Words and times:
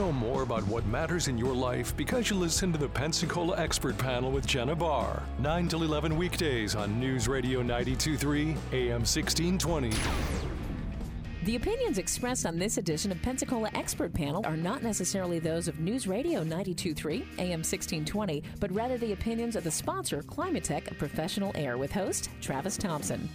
know 0.00 0.10
more 0.10 0.42
about 0.42 0.66
what 0.66 0.86
matters 0.86 1.28
in 1.28 1.36
your 1.36 1.54
life 1.54 1.94
because 1.94 2.30
you 2.30 2.36
listen 2.36 2.72
to 2.72 2.78
the 2.78 2.88
Pensacola 2.88 3.58
Expert 3.58 3.98
Panel 3.98 4.32
with 4.32 4.46
Jenna 4.46 4.74
Barr. 4.74 5.22
9 5.40 5.68
till 5.68 5.82
11 5.82 6.16
weekdays 6.16 6.74
on 6.74 6.98
News 6.98 7.28
Radio 7.28 7.60
923 7.60 8.56
AM 8.72 9.02
1620. 9.02 9.90
The 11.44 11.56
opinions 11.56 11.98
expressed 11.98 12.46
on 12.46 12.58
this 12.58 12.78
edition 12.78 13.12
of 13.12 13.20
Pensacola 13.20 13.68
Expert 13.74 14.14
Panel 14.14 14.40
are 14.46 14.56
not 14.56 14.82
necessarily 14.82 15.38
those 15.38 15.68
of 15.68 15.80
News 15.80 16.06
Radio 16.06 16.42
923 16.44 17.16
AM 17.36 17.60
1620, 17.60 18.42
but 18.58 18.72
rather 18.72 18.96
the 18.96 19.12
opinions 19.12 19.54
of 19.54 19.64
the 19.64 19.70
sponsor, 19.70 20.22
Climatech 20.22 20.96
Professional 20.96 21.52
Air, 21.54 21.76
with 21.76 21.92
host 21.92 22.30
Travis 22.40 22.78
Thompson. 22.78 23.28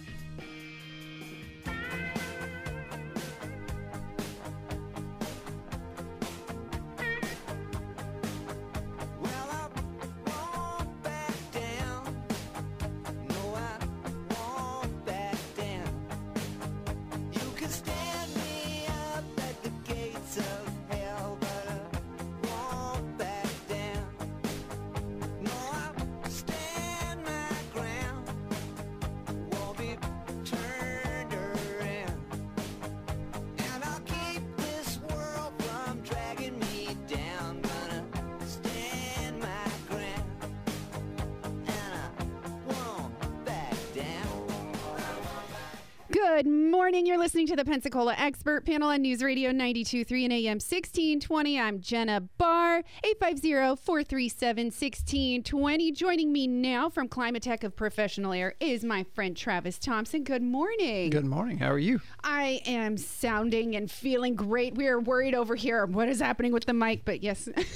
Morning. 46.96 47.06
You're 47.06 47.18
listening 47.18 47.46
to 47.48 47.56
the 47.56 47.64
Pensacola 47.66 48.14
Expert 48.16 48.64
Panel 48.64 48.88
on 48.88 49.02
News 49.02 49.22
Radio 49.22 49.50
92.3 49.50 50.24
and 50.24 50.32
AM 50.32 50.54
1620. 50.54 51.60
I'm 51.60 51.82
Jenna 51.82 52.22
Barr, 52.22 52.84
850-437-1620. 53.20 55.94
Joining 55.94 56.32
me 56.32 56.46
now 56.46 56.88
from 56.88 57.06
Climatech 57.06 57.64
of 57.64 57.76
Professional 57.76 58.32
Air 58.32 58.54
is 58.60 58.82
my 58.82 59.04
friend 59.14 59.36
Travis 59.36 59.78
Thompson. 59.78 60.24
Good 60.24 60.42
morning. 60.42 61.10
Good 61.10 61.26
morning. 61.26 61.58
How 61.58 61.70
are 61.70 61.78
you? 61.78 62.00
I 62.24 62.62
am 62.64 62.96
sounding 62.96 63.76
and 63.76 63.90
feeling 63.90 64.34
great. 64.34 64.74
We 64.74 64.86
are 64.86 64.98
worried 64.98 65.34
over 65.34 65.54
here. 65.54 65.84
What 65.84 66.08
is 66.08 66.20
happening 66.20 66.52
with 66.52 66.64
the 66.64 66.72
mic? 66.72 67.04
But 67.04 67.22
yes, 67.22 67.46
it's 67.56 67.68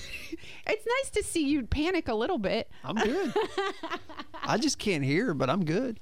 nice 0.66 1.10
to 1.12 1.22
see 1.22 1.46
you 1.46 1.64
panic 1.64 2.08
a 2.08 2.14
little 2.14 2.38
bit. 2.38 2.70
I'm 2.82 2.96
good. 2.96 3.34
I 4.42 4.56
just 4.56 4.78
can't 4.78 5.04
hear, 5.04 5.34
but 5.34 5.50
I'm 5.50 5.66
good. 5.66 6.00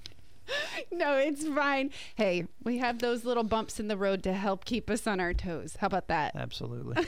No, 0.92 1.16
it's 1.16 1.46
fine. 1.46 1.90
Hey, 2.16 2.46
we 2.64 2.78
have 2.78 2.98
those 3.00 3.24
little 3.24 3.42
bumps 3.44 3.78
in 3.80 3.88
the 3.88 3.96
road 3.96 4.22
to 4.24 4.32
help 4.32 4.64
keep 4.64 4.88
us 4.90 5.06
on 5.06 5.20
our 5.20 5.34
toes. 5.34 5.76
How 5.80 5.86
about 5.86 6.08
that? 6.08 6.34
Absolutely. 6.36 7.04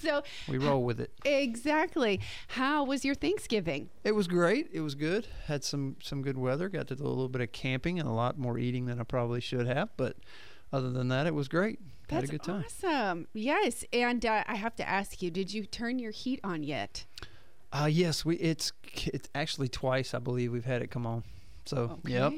so 0.00 0.22
we 0.48 0.58
roll 0.58 0.82
with 0.84 1.00
it. 1.00 1.12
Exactly. 1.24 2.20
How 2.48 2.84
was 2.84 3.04
your 3.04 3.14
Thanksgiving? 3.14 3.88
It 4.04 4.12
was 4.12 4.26
great. 4.28 4.68
It 4.72 4.80
was 4.80 4.94
good. 4.94 5.26
Had 5.46 5.64
some 5.64 5.96
some 6.02 6.22
good 6.22 6.38
weather. 6.38 6.68
Got 6.68 6.88
to 6.88 6.96
do 6.96 7.04
a 7.04 7.08
little 7.08 7.28
bit 7.28 7.40
of 7.42 7.52
camping 7.52 7.98
and 7.98 8.08
a 8.08 8.12
lot 8.12 8.38
more 8.38 8.58
eating 8.58 8.86
than 8.86 9.00
I 9.00 9.04
probably 9.04 9.40
should 9.40 9.66
have, 9.66 9.90
but 9.96 10.16
other 10.72 10.90
than 10.90 11.08
that, 11.08 11.26
it 11.26 11.34
was 11.34 11.48
great. 11.48 11.78
That's 12.08 12.22
Had 12.22 12.24
a 12.24 12.32
good 12.32 12.42
time. 12.42 12.64
awesome. 12.66 13.26
Yes, 13.32 13.84
and 13.92 14.24
uh, 14.26 14.42
I 14.46 14.54
have 14.56 14.74
to 14.76 14.88
ask 14.88 15.22
you, 15.22 15.30
did 15.30 15.52
you 15.52 15.64
turn 15.66 15.98
your 15.98 16.10
heat 16.12 16.40
on 16.44 16.62
yet? 16.62 17.04
Uh 17.72 17.86
yes, 17.90 18.24
we 18.24 18.36
it's 18.36 18.72
it's 19.04 19.28
actually 19.34 19.68
twice 19.68 20.12
I 20.12 20.18
believe 20.18 20.52
we've 20.52 20.64
had 20.64 20.82
it 20.82 20.90
come 20.90 21.06
on. 21.06 21.24
So, 21.64 21.98
Okay. 22.04 22.12
yep. 22.12 22.32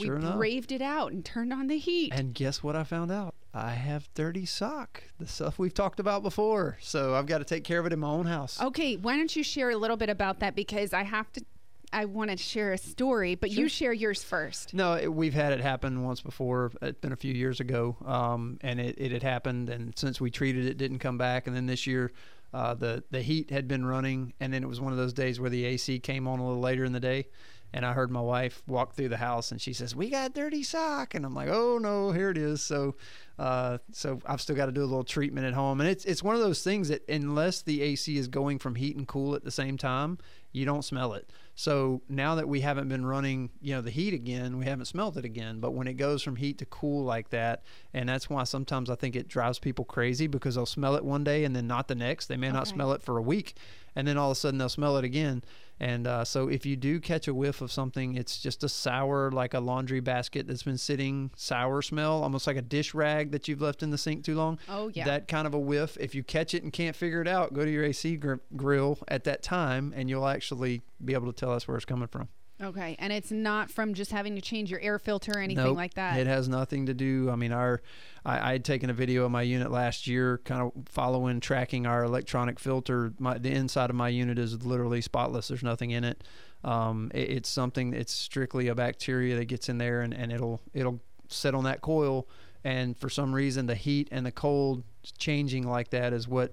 Sure 0.00 0.16
we 0.16 0.22
enough. 0.22 0.36
braved 0.36 0.72
it 0.72 0.82
out 0.82 1.12
and 1.12 1.24
turned 1.24 1.52
on 1.52 1.66
the 1.66 1.78
heat. 1.78 2.12
And 2.14 2.34
guess 2.34 2.62
what 2.62 2.76
I 2.76 2.84
found 2.84 3.10
out? 3.10 3.34
I 3.52 3.70
have 3.70 4.08
dirty 4.14 4.46
sock, 4.46 5.02
the 5.18 5.26
stuff 5.26 5.58
we've 5.58 5.74
talked 5.74 5.98
about 5.98 6.22
before. 6.22 6.78
So 6.80 7.14
I've 7.14 7.26
got 7.26 7.38
to 7.38 7.44
take 7.44 7.64
care 7.64 7.80
of 7.80 7.86
it 7.86 7.92
in 7.92 7.98
my 7.98 8.08
own 8.08 8.26
house. 8.26 8.60
okay, 8.60 8.96
why 8.96 9.16
don't 9.16 9.34
you 9.34 9.42
share 9.42 9.70
a 9.70 9.76
little 9.76 9.96
bit 9.96 10.08
about 10.08 10.38
that 10.40 10.54
because 10.54 10.92
I 10.92 11.02
have 11.02 11.32
to 11.32 11.44
I 11.92 12.04
want 12.04 12.30
to 12.30 12.36
share 12.36 12.72
a 12.72 12.78
story, 12.78 13.34
but 13.34 13.50
you 13.50 13.68
share 13.68 13.92
yours 13.92 14.22
first. 14.22 14.74
No, 14.74 14.94
it, 14.94 15.12
we've 15.12 15.34
had 15.34 15.52
it 15.52 15.60
happen 15.60 16.04
once 16.04 16.20
before. 16.20 16.70
It's 16.82 17.00
been 17.00 17.12
a 17.12 17.16
few 17.16 17.34
years 17.34 17.60
ago, 17.60 17.96
um, 18.04 18.58
and 18.60 18.80
it, 18.80 18.94
it 18.98 19.12
had 19.12 19.22
happened. 19.22 19.68
And 19.70 19.96
since 19.98 20.20
we 20.20 20.30
treated 20.30 20.66
it, 20.66 20.70
it 20.70 20.78
didn't 20.78 21.00
come 21.00 21.18
back. 21.18 21.46
And 21.46 21.56
then 21.56 21.66
this 21.66 21.86
year, 21.86 22.12
uh, 22.54 22.74
the 22.74 23.02
the 23.10 23.22
heat 23.22 23.50
had 23.50 23.66
been 23.66 23.84
running, 23.84 24.34
and 24.40 24.52
then 24.52 24.62
it 24.62 24.68
was 24.68 24.80
one 24.80 24.92
of 24.92 24.98
those 24.98 25.12
days 25.12 25.40
where 25.40 25.50
the 25.50 25.64
AC 25.64 25.98
came 26.00 26.28
on 26.28 26.38
a 26.38 26.46
little 26.46 26.60
later 26.60 26.84
in 26.84 26.92
the 26.92 27.00
day. 27.00 27.26
And 27.72 27.86
I 27.86 27.92
heard 27.92 28.10
my 28.10 28.20
wife 28.20 28.62
walk 28.66 28.94
through 28.94 29.10
the 29.10 29.16
house, 29.16 29.52
and 29.52 29.60
she 29.60 29.72
says, 29.72 29.94
"We 29.94 30.10
got 30.10 30.34
dirty 30.34 30.62
sock," 30.62 31.14
and 31.14 31.24
I'm 31.24 31.34
like, 31.34 31.48
"Oh 31.48 31.78
no, 31.78 32.10
here 32.10 32.30
it 32.30 32.36
is." 32.36 32.62
So, 32.62 32.96
uh, 33.38 33.78
so 33.92 34.20
I've 34.26 34.40
still 34.40 34.56
got 34.56 34.66
to 34.66 34.72
do 34.72 34.82
a 34.82 34.86
little 34.86 35.04
treatment 35.04 35.46
at 35.46 35.54
home, 35.54 35.80
and 35.80 35.88
it's 35.88 36.04
it's 36.04 36.22
one 36.22 36.34
of 36.34 36.40
those 36.40 36.62
things 36.62 36.88
that 36.88 37.08
unless 37.08 37.62
the 37.62 37.82
AC 37.82 38.16
is 38.16 38.28
going 38.28 38.58
from 38.58 38.74
heat 38.74 38.96
and 38.96 39.06
cool 39.06 39.34
at 39.34 39.44
the 39.44 39.50
same 39.52 39.76
time, 39.76 40.18
you 40.52 40.64
don't 40.64 40.84
smell 40.84 41.14
it. 41.14 41.30
So 41.54 42.02
now 42.08 42.36
that 42.36 42.48
we 42.48 42.60
haven't 42.60 42.88
been 42.88 43.04
running, 43.04 43.50
you 43.60 43.74
know, 43.74 43.82
the 43.82 43.90
heat 43.90 44.14
again, 44.14 44.58
we 44.58 44.64
haven't 44.64 44.86
smelled 44.86 45.16
it 45.16 45.24
again. 45.24 45.60
But 45.60 45.72
when 45.72 45.86
it 45.86 45.94
goes 45.94 46.22
from 46.22 46.36
heat 46.36 46.58
to 46.58 46.66
cool 46.66 47.04
like 47.04 47.30
that, 47.30 47.62
and 47.92 48.08
that's 48.08 48.30
why 48.30 48.44
sometimes 48.44 48.90
I 48.90 48.94
think 48.94 49.14
it 49.14 49.28
drives 49.28 49.58
people 49.58 49.84
crazy 49.84 50.26
because 50.26 50.54
they'll 50.54 50.66
smell 50.66 50.96
it 50.96 51.04
one 51.04 51.22
day 51.22 51.44
and 51.44 51.54
then 51.54 51.66
not 51.66 51.86
the 51.86 51.94
next. 51.94 52.26
They 52.26 52.36
may 52.36 52.50
not 52.50 52.66
smell 52.66 52.92
it 52.92 53.02
for 53.02 53.18
a 53.18 53.22
week, 53.22 53.56
and 53.94 54.08
then 54.08 54.16
all 54.16 54.30
of 54.30 54.36
a 54.36 54.40
sudden 54.40 54.58
they'll 54.58 54.68
smell 54.68 54.96
it 54.96 55.04
again. 55.04 55.44
And 55.80 56.06
uh, 56.06 56.24
so 56.24 56.48
if 56.48 56.66
you 56.66 56.76
do 56.76 57.00
catch 57.00 57.26
a 57.26 57.32
whiff 57.32 57.62
of 57.62 57.72
something, 57.72 58.14
it's 58.14 58.38
just 58.38 58.62
a 58.62 58.68
sour, 58.68 59.30
like 59.30 59.54
a 59.54 59.60
laundry 59.60 60.00
basket 60.00 60.46
that's 60.46 60.62
been 60.62 60.76
sitting, 60.76 61.30
sour 61.36 61.80
smell, 61.80 62.22
almost 62.22 62.46
like 62.46 62.56
a 62.56 62.62
dish 62.62 62.92
rag 62.92 63.30
that 63.32 63.48
you've 63.48 63.62
left 63.62 63.82
in 63.82 63.90
the 63.90 63.96
sink 63.96 64.22
too 64.22 64.34
long. 64.34 64.58
Oh, 64.68 64.88
yeah. 64.92 65.06
That 65.06 65.26
kind 65.26 65.46
of 65.46 65.54
a 65.54 65.58
whiff. 65.58 65.96
If 65.98 66.14
you 66.14 66.22
catch 66.22 66.52
it 66.52 66.62
and 66.62 66.72
can't 66.72 66.94
figure 66.94 67.22
it 67.22 67.28
out, 67.28 67.54
go 67.54 67.64
to 67.64 67.70
your 67.70 67.84
AC 67.84 68.16
gr- 68.16 68.34
grill 68.56 68.98
at 69.08 69.24
that 69.24 69.42
time, 69.42 69.94
and 69.96 70.10
you'll 70.10 70.26
actually 70.28 70.82
be 71.02 71.14
able 71.14 71.32
to 71.32 71.38
tell 71.38 71.52
us 71.52 71.66
where 71.66 71.76
it's 71.78 71.86
coming 71.86 72.08
from. 72.08 72.28
Okay, 72.62 72.94
and 72.98 73.12
it's 73.12 73.30
not 73.30 73.70
from 73.70 73.94
just 73.94 74.10
having 74.10 74.34
to 74.34 74.42
change 74.42 74.70
your 74.70 74.80
air 74.80 74.98
filter 74.98 75.32
or 75.34 75.38
anything 75.38 75.64
Nope, 75.64 75.76
like 75.76 75.94
that. 75.94 76.18
It 76.18 76.26
has 76.26 76.48
nothing 76.48 76.86
to 76.86 76.94
do. 76.94 77.30
I 77.30 77.36
mean, 77.36 77.52
our 77.52 77.80
I, 78.24 78.50
I 78.50 78.52
had 78.52 78.64
taken 78.64 78.90
a 78.90 78.92
video 78.92 79.24
of 79.24 79.30
my 79.30 79.42
unit 79.42 79.70
last 79.70 80.06
year, 80.06 80.38
kind 80.44 80.60
of 80.62 80.72
following 80.86 81.40
tracking 81.40 81.86
our 81.86 82.04
electronic 82.04 82.60
filter. 82.60 83.12
My 83.18 83.38
the 83.38 83.50
inside 83.50 83.88
of 83.88 83.96
my 83.96 84.08
unit 84.10 84.38
is 84.38 84.64
literally 84.64 85.00
spotless. 85.00 85.48
There's 85.48 85.62
nothing 85.62 85.90
in 85.90 86.04
it. 86.04 86.22
Um, 86.62 87.10
it- 87.14 87.30
it's 87.30 87.48
something. 87.48 87.94
It's 87.94 88.12
strictly 88.12 88.68
a 88.68 88.74
bacteria 88.74 89.36
that 89.36 89.46
gets 89.46 89.68
in 89.70 89.78
there, 89.78 90.02
and, 90.02 90.12
and 90.12 90.30
it'll 90.30 90.60
it'll 90.74 91.00
sit 91.28 91.54
on 91.54 91.64
that 91.64 91.80
coil. 91.80 92.28
And 92.62 92.94
for 92.98 93.08
some 93.08 93.34
reason, 93.34 93.66
the 93.66 93.74
heat 93.74 94.08
and 94.10 94.26
the 94.26 94.32
cold 94.32 94.84
changing 95.16 95.66
like 95.66 95.88
that 95.90 96.12
is 96.12 96.28
what 96.28 96.52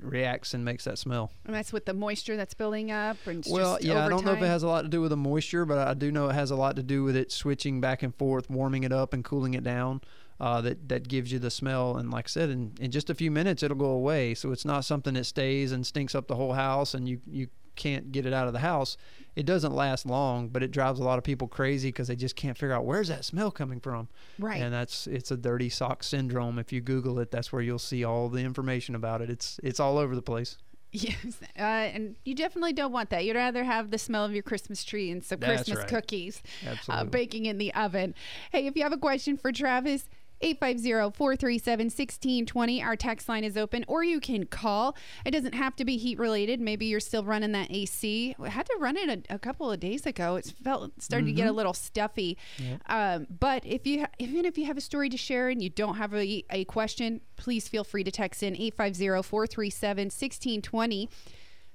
reacts 0.00 0.54
and 0.54 0.64
makes 0.64 0.84
that 0.84 0.98
smell. 0.98 1.30
and 1.46 1.54
that's 1.54 1.72
with 1.72 1.86
the 1.86 1.94
moisture 1.94 2.36
that's 2.36 2.54
building 2.54 2.90
up. 2.90 3.16
And 3.26 3.44
Well, 3.48 3.78
yeah, 3.80 4.04
I 4.04 4.08
don't 4.08 4.24
know 4.24 4.32
if 4.32 4.42
it 4.42 4.46
has 4.46 4.62
a 4.62 4.68
lot 4.68 4.82
to 4.82 4.88
do 4.88 5.00
with 5.00 5.10
the 5.10 5.16
moisture, 5.16 5.64
but 5.64 5.78
I 5.78 5.94
do 5.94 6.12
know 6.12 6.28
it 6.28 6.34
has 6.34 6.50
a 6.50 6.56
lot 6.56 6.76
to 6.76 6.82
do 6.82 7.04
with 7.04 7.16
it 7.16 7.32
switching 7.32 7.80
back 7.80 8.02
and 8.02 8.14
forth, 8.14 8.50
warming 8.50 8.84
it 8.84 8.92
up 8.92 9.12
and 9.12 9.24
cooling 9.24 9.54
it 9.54 9.64
down. 9.64 10.00
Uh, 10.40 10.60
that 10.60 10.88
that 10.88 11.08
gives 11.08 11.32
you 11.32 11.40
the 11.40 11.50
smell, 11.50 11.96
and 11.96 12.12
like 12.12 12.26
I 12.26 12.28
said, 12.28 12.48
in, 12.48 12.72
in 12.78 12.92
just 12.92 13.10
a 13.10 13.14
few 13.14 13.28
minutes 13.28 13.64
it'll 13.64 13.76
go 13.76 13.86
away. 13.90 14.34
So 14.34 14.52
it's 14.52 14.64
not 14.64 14.84
something 14.84 15.14
that 15.14 15.24
stays 15.24 15.72
and 15.72 15.84
stinks 15.84 16.14
up 16.14 16.28
the 16.28 16.36
whole 16.36 16.52
house, 16.52 16.94
and 16.94 17.08
you 17.08 17.20
you 17.26 17.48
can't 17.78 18.12
get 18.12 18.26
it 18.26 18.34
out 18.34 18.46
of 18.46 18.52
the 18.52 18.58
house. 18.58 18.98
It 19.34 19.46
doesn't 19.46 19.72
last 19.72 20.04
long, 20.04 20.48
but 20.48 20.62
it 20.62 20.70
drives 20.70 20.98
a 20.98 21.04
lot 21.04 21.16
of 21.16 21.24
people 21.24 21.48
crazy 21.48 21.88
because 21.88 22.08
they 22.08 22.16
just 22.16 22.36
can't 22.36 22.58
figure 22.58 22.74
out 22.74 22.84
where's 22.84 23.08
that 23.08 23.24
smell 23.24 23.50
coming 23.50 23.80
from. 23.80 24.08
Right. 24.38 24.60
And 24.60 24.74
that's 24.74 25.06
it's 25.06 25.30
a 25.30 25.36
dirty 25.36 25.68
sock 25.70 26.02
syndrome. 26.02 26.58
If 26.58 26.72
you 26.72 26.80
Google 26.80 27.18
it, 27.20 27.30
that's 27.30 27.52
where 27.52 27.62
you'll 27.62 27.78
see 27.78 28.04
all 28.04 28.28
the 28.28 28.40
information 28.40 28.94
about 28.94 29.22
it. 29.22 29.30
It's 29.30 29.58
it's 29.62 29.80
all 29.80 29.96
over 29.96 30.14
the 30.14 30.22
place. 30.22 30.58
Yes, 30.90 31.38
uh, 31.58 31.60
and 31.60 32.16
you 32.24 32.34
definitely 32.34 32.72
don't 32.72 32.92
want 32.92 33.10
that. 33.10 33.26
You'd 33.26 33.36
rather 33.36 33.62
have 33.62 33.90
the 33.90 33.98
smell 33.98 34.24
of 34.24 34.32
your 34.32 34.42
Christmas 34.42 34.82
tree 34.84 35.10
and 35.10 35.22
some 35.22 35.38
That's 35.38 35.64
Christmas 35.64 35.78
right. 35.80 35.88
cookies 35.88 36.42
uh, 36.88 37.04
baking 37.04 37.44
in 37.44 37.58
the 37.58 37.74
oven. 37.74 38.14
Hey, 38.50 38.66
if 38.66 38.74
you 38.74 38.84
have 38.84 38.92
a 38.94 38.98
question 38.98 39.36
for 39.36 39.52
Travis, 39.52 40.08
850-437-1620. 40.42 42.84
Our 42.84 42.96
text 42.96 43.28
line 43.28 43.44
is 43.44 43.56
open, 43.56 43.84
or 43.88 44.04
you 44.04 44.20
can 44.20 44.46
call. 44.46 44.96
It 45.24 45.30
doesn't 45.32 45.54
have 45.54 45.74
to 45.76 45.84
be 45.84 45.96
heat 45.96 46.18
related. 46.18 46.60
Maybe 46.60 46.86
you're 46.86 46.98
still 47.00 47.24
running 47.24 47.52
that 47.52 47.70
AC. 47.70 48.34
I 48.38 48.48
had 48.48 48.66
to 48.66 48.76
run 48.78 48.96
it 48.96 49.08
a, 49.08 49.22
a 49.34 49.38
couple 49.38 49.70
of 49.70 49.78
days 49.80 50.06
ago. 50.06 50.36
It 50.36 50.52
felt 50.62 51.02
started 51.02 51.26
to 51.26 51.32
get 51.32 51.48
a 51.48 51.52
little 51.52 51.74
stuffy. 51.74 52.38
Um, 52.86 53.26
but 53.38 53.64
if 53.66 53.86
you 53.86 54.00
ha- 54.00 54.08
even 54.18 54.44
if 54.44 54.58
you 54.58 54.66
have 54.66 54.76
a 54.76 54.80
story 54.80 55.08
to 55.08 55.16
share 55.16 55.48
and 55.48 55.62
you 55.62 55.70
don't 55.70 55.96
have 55.96 56.14
a, 56.14 56.44
a 56.50 56.64
question, 56.66 57.20
please 57.36 57.68
feel 57.68 57.84
free 57.84 58.04
to 58.04 58.10
text 58.10 58.42
in 58.42 58.54
850-437-1620. 58.54 61.08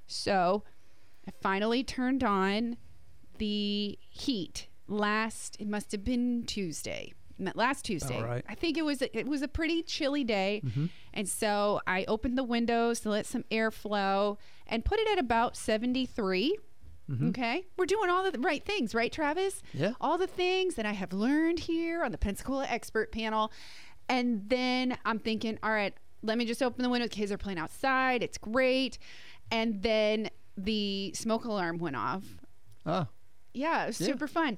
So 0.08 0.64
I 1.28 1.32
finally 1.42 1.84
turned 1.84 2.24
on 2.24 2.78
the 3.38 3.98
heat 4.10 4.68
last, 4.88 5.58
it 5.60 5.68
must 5.68 5.92
have 5.92 6.04
been 6.04 6.44
Tuesday 6.46 7.14
last 7.56 7.86
Tuesday. 7.86 8.22
right. 8.22 8.46
I 8.48 8.56
think 8.56 8.78
it 8.78 8.84
was 8.86 9.02
it 9.02 9.28
was 9.28 9.42
a 9.42 9.48
pretty 9.48 9.84
chilly 9.84 10.24
day, 10.24 10.62
Mm-hmm. 10.66 10.86
and 11.14 11.28
so 11.30 11.82
I 11.88 12.06
opened 12.08 12.38
the 12.38 12.44
windows 12.44 13.00
to 13.02 13.10
let 13.10 13.26
some 13.26 13.44
air 13.52 13.72
flow 13.72 14.38
and 14.68 14.84
put 14.86 15.00
it 15.00 15.08
at 15.12 15.20
about 15.20 15.56
seventy 15.58 16.08
Okay, 17.30 17.66
we're 17.78 17.86
doing 17.86 18.10
all 18.10 18.30
the 18.32 18.40
right 18.40 18.66
things, 18.66 18.96
right, 18.96 19.12
Travis? 19.12 19.62
Mm-hmm. 19.76 19.84
Yeah. 19.84 19.92
All 20.02 20.18
the 20.18 20.26
things 20.26 20.76
that 20.76 20.86
I 20.86 20.94
have 20.94 21.14
learned 21.14 21.60
here 21.60 22.04
on 22.04 22.12
the 22.12 22.18
Pensacola 22.18 22.66
Expert 22.68 23.12
Panel, 23.12 23.52
and 24.10 24.50
then 24.50 24.98
I'm 25.06 25.20
thinking, 25.20 25.60
all 25.62 25.72
right, 25.72 25.94
let 26.24 26.38
me 26.40 26.46
just 26.46 26.64
open 26.64 26.82
the 26.82 26.90
window. 26.90 27.08
Kids 27.08 27.32
are 27.32 27.38
playing 27.38 27.60
outside. 27.60 28.24
It's 28.24 28.38
great, 28.40 28.98
and 29.52 29.84
then 29.84 30.30
the 30.58 31.12
smoke 31.14 31.46
alarm 31.46 31.78
went 31.78 31.96
off. 31.98 32.24
Oh, 32.86 33.08
Yeah, 33.54 33.84
it 33.84 33.88
was 33.88 34.02
Yeah. 34.02 34.08
super 34.08 34.28
fun. 34.28 34.58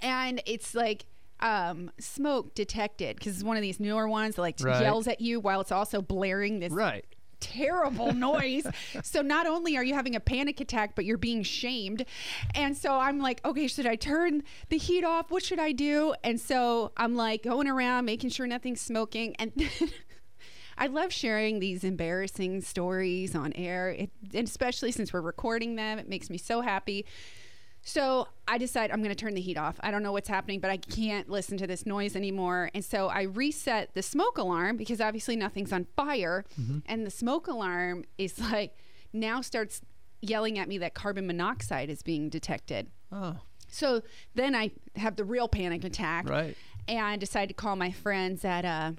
And 0.00 0.40
it's 0.46 0.74
like 0.74 1.04
um, 1.44 1.90
smoke 2.00 2.54
detected 2.54 3.16
because 3.16 3.34
it's 3.36 3.44
one 3.44 3.56
of 3.56 3.62
these 3.62 3.78
newer 3.78 4.08
ones 4.08 4.34
that 4.36 4.40
like 4.42 4.56
Right. 4.60 4.80
yells 4.80 5.06
at 5.06 5.20
you 5.20 5.38
while 5.38 5.60
it's 5.60 5.70
also 5.70 6.00
blaring 6.02 6.58
this 6.58 6.72
right. 6.72 7.04
terrible 7.38 8.12
noise. 8.30 8.66
so 9.02 9.20
not 9.20 9.46
only 9.46 9.76
are 9.76 9.84
you 9.84 9.92
having 9.94 10.16
a 10.16 10.20
panic 10.20 10.60
attack, 10.60 10.94
but 10.96 11.04
you're 11.04 11.18
being 11.18 11.42
shamed. 11.42 12.06
And 12.54 12.74
so 12.76 12.98
I'm 12.98 13.18
like, 13.18 13.44
okay, 13.44 13.66
should 13.68 13.86
I 13.86 13.96
turn 13.96 14.42
the 14.70 14.78
heat 14.78 15.04
off? 15.04 15.30
What 15.30 15.44
should 15.44 15.58
I 15.60 15.72
do? 15.72 16.14
And 16.24 16.40
so 16.40 16.92
I'm 16.96 17.14
like 17.14 17.42
going 17.42 17.68
around 17.68 18.06
making 18.06 18.30
sure 18.30 18.46
nothing's 18.46 18.80
smoking. 18.80 19.36
And 19.38 19.52
I 20.78 20.88
love 20.88 21.12
sharing 21.12 21.60
these 21.60 21.84
embarrassing 21.84 22.62
stories 22.62 23.34
on 23.36 23.52
air, 23.52 23.90
it, 23.90 24.10
and 24.32 24.48
especially 24.48 24.90
since 24.90 25.12
we're 25.12 25.20
recording 25.20 25.76
them. 25.76 25.98
It 26.00 26.08
makes 26.08 26.30
me 26.30 26.38
so 26.38 26.62
happy. 26.62 27.04
So 27.86 28.28
I 28.48 28.56
decide 28.58 28.90
I'm 28.90 29.02
going 29.02 29.14
to 29.14 29.14
turn 29.14 29.34
the 29.34 29.40
heat 29.42 29.58
off. 29.58 29.76
I 29.80 29.90
don't 29.90 30.02
know 30.02 30.12
what's 30.12 30.28
happening, 30.28 30.58
but 30.58 30.70
I 30.70 30.78
can't 30.78 31.28
listen 31.28 31.58
to 31.58 31.66
this 31.66 31.84
noise 31.84 32.16
anymore. 32.16 32.70
And 32.74 32.82
so 32.84 33.08
I 33.08 33.22
reset 33.22 33.92
the 33.94 34.02
smoke 34.02 34.38
alarm 34.38 34.78
because 34.78 35.00
obviously 35.02 35.36
nothing's 35.36 35.72
on 35.72 35.86
fire. 35.94 36.44
And 36.86 37.06
the 37.06 37.10
smoke 37.10 37.46
alarm 37.46 38.04
is 38.16 38.38
like 38.40 38.76
now 39.12 39.42
starts 39.42 39.82
yelling 40.22 40.58
at 40.58 40.66
me 40.66 40.78
that 40.78 40.94
carbon 40.94 41.26
monoxide 41.26 41.90
is 41.90 42.02
being 42.02 42.30
detected. 42.30 42.88
Oh, 43.12 43.36
So 43.68 44.02
then 44.34 44.54
I 44.54 44.70
have 44.96 45.16
the 45.16 45.24
real 45.24 45.46
panic 45.46 45.84
attack. 45.84 46.26
Right. 46.28 46.56
And 46.88 47.00
I 47.04 47.16
decide 47.16 47.48
to 47.48 47.54
call 47.54 47.76
my 47.76 47.90
friends 47.90 48.44
at 48.46 48.64
uh, 48.64 48.92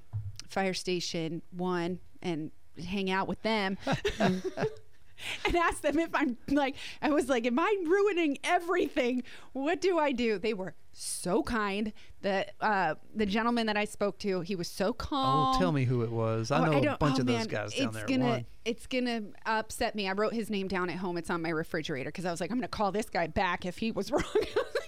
Fire 0.48 0.76
Station 0.76 1.42
1 1.52 2.00
and 2.22 2.52
hang 2.88 3.10
out 3.10 3.28
with 3.28 3.42
them. 3.42 3.78
and 5.46 5.56
ask 5.56 5.82
them 5.82 6.00
if 6.00 6.10
I'm 6.14 6.38
like, 6.50 6.76
I 7.02 7.10
was 7.10 7.30
like, 7.30 7.46
am 7.46 7.60
I 7.60 7.76
ruining 7.86 8.38
everything? 8.44 9.24
What 9.54 9.82
do 9.82 9.98
I 10.00 10.12
do? 10.12 10.38
They 10.40 10.54
were 10.54 10.76
so 10.98 11.44
kind. 11.44 11.92
The 12.22 12.48
uh, 12.60 12.96
the 13.14 13.26
gentleman 13.26 13.68
that 13.68 13.78
I 13.78 13.86
spoke 13.86 14.18
to, 14.20 14.42
he 14.42 14.56
was 14.56 14.68
so 14.68 14.94
calm. 14.94 15.56
oh, 15.56 15.60
tell 15.60 15.72
me 15.72 15.84
who 15.84 16.02
it 16.02 16.12
was. 16.12 16.50
I 16.50 16.68
Oh, 16.68 16.80
know 16.80 16.94
a 16.94 16.98
bunch 16.98 17.18
oh, 17.18 17.22
of 17.22 17.28
those 17.28 17.46
guys 17.48 17.74
down 17.74 17.88
it's 17.88 17.98
there. 17.98 18.06
Gonna. 18.08 18.46
It's 18.64 18.88
gonna 18.88 19.22
upset 19.46 19.94
me. 19.94 20.10
I 20.10 20.14
wrote 20.14 20.34
his 20.34 20.50
name 20.50 20.68
down 20.68 20.90
at 20.90 20.96
home. 20.96 21.18
It's 21.18 21.30
on 21.30 21.44
my 21.44 21.50
refrigerator 21.50 22.10
because 22.10 22.26
I 22.26 22.32
was 22.32 22.42
like, 22.42 22.50
I'm 22.50 22.58
gonna 22.58 22.68
call 22.68 22.92
this 22.92 23.08
guy 23.12 23.28
back 23.28 23.64
if 23.64 23.78
he 23.78 23.92
was 23.92 24.12
wrong, 24.12 24.24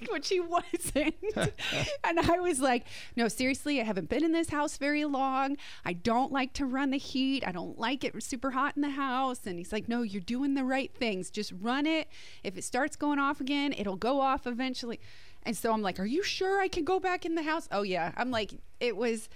which 0.10 0.30
he 0.30 0.40
wasn't. 0.40 1.14
and 2.04 2.20
I 2.20 2.40
was 2.40 2.60
like, 2.60 2.88
No, 3.16 3.28
seriously, 3.28 3.80
I 3.80 3.84
haven't 3.84 4.10
been 4.10 4.24
in 4.24 4.32
this 4.32 4.50
house 4.50 4.78
very 4.78 5.06
long. 5.06 5.58
I 5.86 5.94
don't 5.94 6.32
like 6.32 6.54
to 6.54 6.66
run 6.66 6.90
the 6.90 6.98
heat. 6.98 7.44
I 7.46 7.52
don't 7.52 7.78
like 7.78 8.04
it 8.04 8.20
super 8.24 8.50
hot 8.50 8.76
in 8.76 8.82
the 8.82 8.90
house. 8.90 9.46
And 9.46 9.60
he's 9.60 9.72
like, 9.72 9.88
No, 9.88 10.02
you're 10.02 10.22
doing 10.22 10.56
the 10.56 10.64
right 10.64 10.92
things. 10.96 11.30
Just 11.30 11.54
run 11.62 11.86
it. 11.86 12.08
If 12.44 12.58
it 12.58 12.64
starts 12.64 12.96
going 12.96 13.20
off 13.20 13.40
again, 13.40 13.76
it'll 13.78 13.96
go 13.96 14.20
off 14.22 14.48
eventually. 14.48 15.00
And 15.44 15.56
so 15.56 15.72
I'm 15.72 15.82
like, 15.82 16.00
Are 16.00 16.06
you 16.06 16.24
sure 16.24 16.60
I 16.60 16.68
can 16.68 16.84
go 16.84 17.00
back 17.00 17.26
in 17.26 17.36
the 17.36 17.44
house? 17.44 17.68
Oh 17.72 17.84
yeah. 17.84 18.12
I'm 18.18 18.32
like, 18.32 18.54
it 18.80 18.96
was 18.96 19.30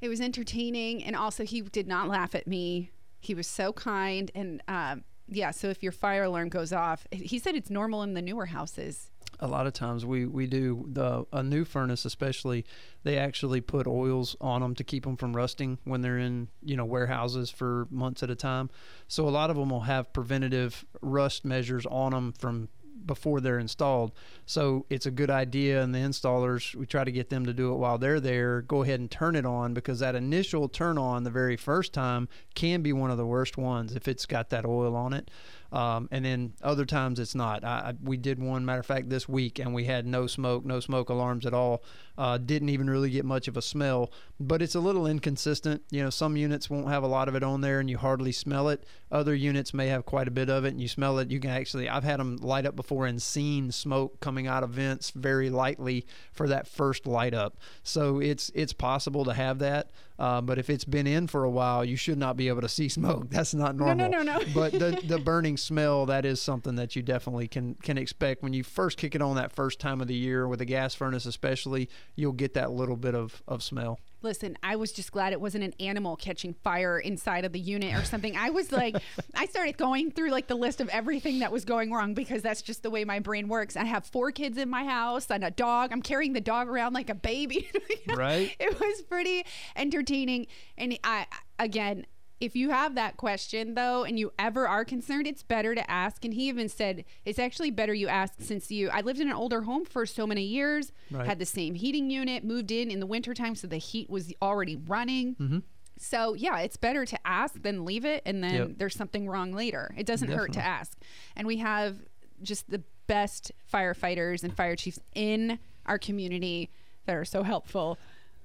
it 0.00 0.08
was 0.08 0.20
entertaining. 0.20 1.02
And 1.04 1.16
also 1.16 1.44
he 1.44 1.60
did 1.60 1.88
not 1.88 2.08
laugh 2.08 2.34
at 2.34 2.46
me. 2.46 2.90
He 3.20 3.34
was 3.34 3.46
so 3.46 3.72
kind. 3.72 4.30
And 4.34 4.62
um, 4.68 5.04
yeah 5.28 5.50
so 5.50 5.68
if 5.68 5.82
your 5.82 5.92
fire 5.92 6.24
alarm 6.24 6.48
goes 6.48 6.72
off 6.72 7.06
he 7.12 7.38
said 7.38 7.54
it's 7.54 7.70
normal 7.70 8.02
in 8.02 8.14
the 8.14 8.22
newer 8.22 8.46
houses. 8.46 9.10
A 9.40 9.46
lot 9.46 9.66
of 9.68 9.72
times 9.72 10.04
we 10.04 10.26
we 10.26 10.46
do 10.46 10.86
the 10.90 11.24
a 11.32 11.42
new 11.42 11.64
furnace 11.64 12.04
especially 12.04 12.64
they 13.04 13.16
actually 13.16 13.60
put 13.60 13.86
oils 13.86 14.36
on 14.40 14.62
them 14.62 14.74
to 14.74 14.82
keep 14.84 15.04
them 15.04 15.16
from 15.16 15.36
rusting 15.36 15.78
when 15.84 16.00
they're 16.00 16.18
in 16.18 16.48
you 16.62 16.76
know 16.76 16.84
warehouses 16.84 17.50
for 17.50 17.86
months 17.90 18.22
at 18.22 18.30
a 18.30 18.34
time. 18.34 18.70
So 19.06 19.28
a 19.28 19.30
lot 19.30 19.50
of 19.50 19.56
them 19.56 19.70
will 19.70 19.80
have 19.80 20.12
preventative 20.12 20.84
rust 21.02 21.44
measures 21.44 21.86
on 21.86 22.12
them 22.12 22.32
from 22.32 22.68
before 23.08 23.40
they're 23.40 23.58
installed. 23.58 24.12
So 24.46 24.86
it's 24.88 25.06
a 25.06 25.10
good 25.10 25.30
idea 25.30 25.82
and 25.82 25.92
the 25.92 25.98
installers 25.98 26.76
we 26.76 26.86
try 26.86 27.02
to 27.02 27.10
get 27.10 27.28
them 27.28 27.44
to 27.46 27.52
do 27.52 27.72
it 27.72 27.76
while 27.76 27.98
they're 27.98 28.20
there. 28.20 28.62
Go 28.62 28.84
ahead 28.84 29.00
and 29.00 29.10
turn 29.10 29.34
it 29.34 29.44
on 29.44 29.74
because 29.74 29.98
that 29.98 30.14
initial 30.14 30.68
turn 30.68 30.96
on 30.96 31.24
the 31.24 31.30
very 31.30 31.56
first 31.56 31.92
time 31.92 32.28
can 32.54 32.82
be 32.82 32.92
one 32.92 33.10
of 33.10 33.16
the 33.16 33.26
worst 33.26 33.56
ones 33.58 33.96
if 33.96 34.06
it's 34.06 34.26
got 34.26 34.50
that 34.50 34.64
oil 34.64 34.94
on 34.94 35.12
it 35.12 35.28
um, 35.72 36.08
and 36.10 36.24
then 36.24 36.54
other 36.62 36.86
times 36.86 37.18
it's 37.18 37.34
not. 37.34 37.64
I, 37.64 37.68
I, 37.68 37.94
we 38.02 38.16
did 38.16 38.38
one 38.38 38.64
matter 38.64 38.80
of 38.80 38.86
fact 38.86 39.10
this 39.10 39.28
week, 39.28 39.58
and 39.58 39.74
we 39.74 39.84
had 39.84 40.06
no 40.06 40.26
smoke, 40.26 40.64
no 40.64 40.80
smoke 40.80 41.10
alarms 41.10 41.44
at 41.44 41.54
all. 41.54 41.82
Uh, 42.16 42.36
didn't 42.36 42.70
even 42.70 42.90
really 42.90 43.10
get 43.10 43.24
much 43.24 43.46
of 43.46 43.56
a 43.56 43.62
smell, 43.62 44.10
but 44.40 44.60
it's 44.60 44.74
a 44.74 44.80
little 44.80 45.06
inconsistent. 45.06 45.82
You 45.90 46.02
know, 46.02 46.10
some 46.10 46.36
units 46.36 46.68
won't 46.68 46.88
have 46.88 47.04
a 47.04 47.08
lot 47.08 47.28
of 47.28 47.34
it 47.34 47.42
on 47.42 47.60
there, 47.60 47.80
and 47.80 47.88
you 47.88 47.98
hardly 47.98 48.32
smell 48.32 48.68
it. 48.70 48.84
Other 49.12 49.34
units 49.34 49.72
may 49.72 49.88
have 49.88 50.04
quite 50.04 50.26
a 50.26 50.32
bit 50.32 50.50
of 50.50 50.64
it, 50.64 50.68
and 50.68 50.80
you 50.80 50.88
smell 50.88 51.18
it. 51.18 51.30
You 51.30 51.38
can 51.38 51.50
actually, 51.50 51.88
I've 51.88 52.04
had 52.04 52.18
them 52.18 52.36
light 52.38 52.66
up 52.66 52.74
before 52.74 53.06
and 53.06 53.22
seen 53.22 53.70
smoke 53.70 54.20
coming 54.20 54.46
out 54.46 54.62
of 54.62 54.70
vents 54.70 55.10
very 55.10 55.50
lightly 55.50 56.06
for 56.32 56.48
that 56.48 56.66
first 56.66 57.06
light 57.06 57.34
up. 57.34 57.56
So 57.82 58.20
it's 58.20 58.50
it's 58.54 58.72
possible 58.72 59.24
to 59.24 59.34
have 59.34 59.58
that. 59.60 59.90
Uh, 60.18 60.40
but 60.40 60.58
if 60.58 60.68
it's 60.68 60.84
been 60.84 61.06
in 61.06 61.28
for 61.28 61.44
a 61.44 61.50
while, 61.50 61.84
you 61.84 61.94
should 61.94 62.18
not 62.18 62.36
be 62.36 62.48
able 62.48 62.62
to 62.62 62.68
see 62.68 62.88
smoke. 62.88 63.30
That's 63.30 63.54
not 63.54 63.76
normal. 63.76 64.08
no, 64.08 64.22
normal. 64.22 64.24
no, 64.24 64.38
no. 64.40 64.54
but 64.54 64.72
the 64.72 65.00
the 65.06 65.18
burning 65.24 65.56
smell 65.58 66.06
that 66.06 66.24
is 66.24 66.40
something 66.40 66.76
that 66.76 66.96
you 66.96 67.02
definitely 67.02 67.48
can 67.48 67.74
can 67.82 67.98
expect 67.98 68.42
when 68.42 68.52
you 68.54 68.64
first 68.64 68.96
kick 68.96 69.14
it 69.14 69.20
on 69.22 69.36
that 69.36 69.52
first 69.52 69.78
time 69.80 70.00
of 70.00 70.06
the 70.08 70.14
year 70.14 70.48
with 70.48 70.60
a 70.60 70.64
gas 70.64 70.94
furnace, 70.94 71.26
especially. 71.26 71.88
You'll 72.16 72.32
get 72.32 72.54
that 72.54 72.70
little 72.70 72.96
bit 72.96 73.14
of 73.14 73.42
of 73.46 73.62
smell. 73.62 73.98
listen 74.22 74.56
i 74.64 74.74
was 74.74 74.90
just 74.92 75.12
glad 75.12 75.32
it 75.32 75.40
wasn't 75.40 75.62
an 75.62 75.72
animal 75.78 76.16
catching 76.16 76.52
fire 76.52 76.98
inside 76.98 77.44
of 77.44 77.52
the 77.52 77.60
unit 77.60 77.94
or 77.94 78.02
something 78.04 78.36
i 78.36 78.50
was 78.50 78.72
like 78.72 78.96
i 79.36 79.46
started 79.46 79.76
going 79.76 80.10
through 80.10 80.30
like 80.30 80.48
the 80.48 80.56
list 80.56 80.80
of 80.80 80.88
everything 80.88 81.38
that 81.38 81.52
was 81.52 81.64
going 81.64 81.92
wrong 81.92 82.14
because 82.14 82.42
that's 82.42 82.60
just 82.62 82.82
the 82.82 82.90
way 82.90 83.04
my 83.04 83.20
brain 83.20 83.46
works 83.48 83.76
i 83.76 83.84
have 83.84 84.04
four 84.06 84.32
kids 84.32 84.58
in 84.58 84.68
my 84.68 84.84
house 84.84 85.30
and 85.30 85.44
a 85.44 85.50
dog 85.52 85.90
i'm 85.92 86.02
carrying 86.02 86.32
the 86.32 86.40
dog 86.40 86.66
around 86.68 86.94
like 86.94 87.08
a 87.10 87.14
baby 87.14 87.70
Right. 88.08 88.54
it 88.58 88.80
was 88.80 89.02
pretty 89.02 89.44
entertaining 89.76 90.46
and 90.76 90.98
i 91.04 91.26
again 91.60 92.04
if 92.40 92.54
you 92.54 92.70
have 92.70 92.94
that 92.94 93.16
question 93.16 93.74
though 93.74 94.04
and 94.04 94.18
you 94.18 94.32
ever 94.38 94.66
are 94.68 94.84
concerned 94.84 95.26
it's 95.26 95.42
better 95.42 95.74
to 95.74 95.90
ask 95.90 96.24
and 96.24 96.34
he 96.34 96.48
even 96.48 96.68
said 96.68 97.04
it's 97.24 97.38
actually 97.38 97.70
better 97.70 97.92
you 97.92 98.06
ask 98.08 98.34
since 98.40 98.70
you 98.70 98.88
i 98.90 99.00
lived 99.00 99.20
in 99.20 99.28
an 99.28 99.34
older 99.34 99.62
home 99.62 99.84
for 99.84 100.06
so 100.06 100.26
many 100.26 100.42
years 100.44 100.92
Right. 101.10 101.26
had 101.26 101.38
the 101.38 101.46
same 101.46 101.74
heating 101.74 102.10
unit 102.10 102.44
moved 102.44 102.70
in 102.70 102.90
in 102.90 103.00
the 103.00 103.06
wintertime 103.06 103.54
so 103.54 103.66
the 103.66 103.78
heat 103.78 104.08
was 104.08 104.32
already 104.40 104.76
running 104.76 105.34
Mm-hmm. 105.36 105.58
so 105.98 106.34
yeah 106.34 106.58
it's 106.60 106.76
better 106.76 107.04
to 107.06 107.18
ask 107.26 107.60
than 107.62 107.84
leave 107.84 108.04
it 108.04 108.22
and 108.24 108.42
then 108.44 108.54
Yep. 108.54 108.70
there's 108.78 108.94
something 108.96 109.28
wrong 109.28 109.52
later 109.52 109.92
it 109.96 110.06
doesn't 110.06 110.30
hurt 110.30 110.52
to 110.52 110.64
ask 110.64 110.96
and 111.36 111.46
we 111.46 111.56
have 111.58 111.96
just 112.42 112.70
the 112.70 112.82
best 113.08 113.50
firefighters 113.72 114.44
and 114.44 114.54
fire 114.54 114.76
chiefs 114.76 115.00
in 115.14 115.58
our 115.86 115.98
community 115.98 116.70
that 117.06 117.16
are 117.16 117.24
so 117.24 117.42
helpful 117.42 117.98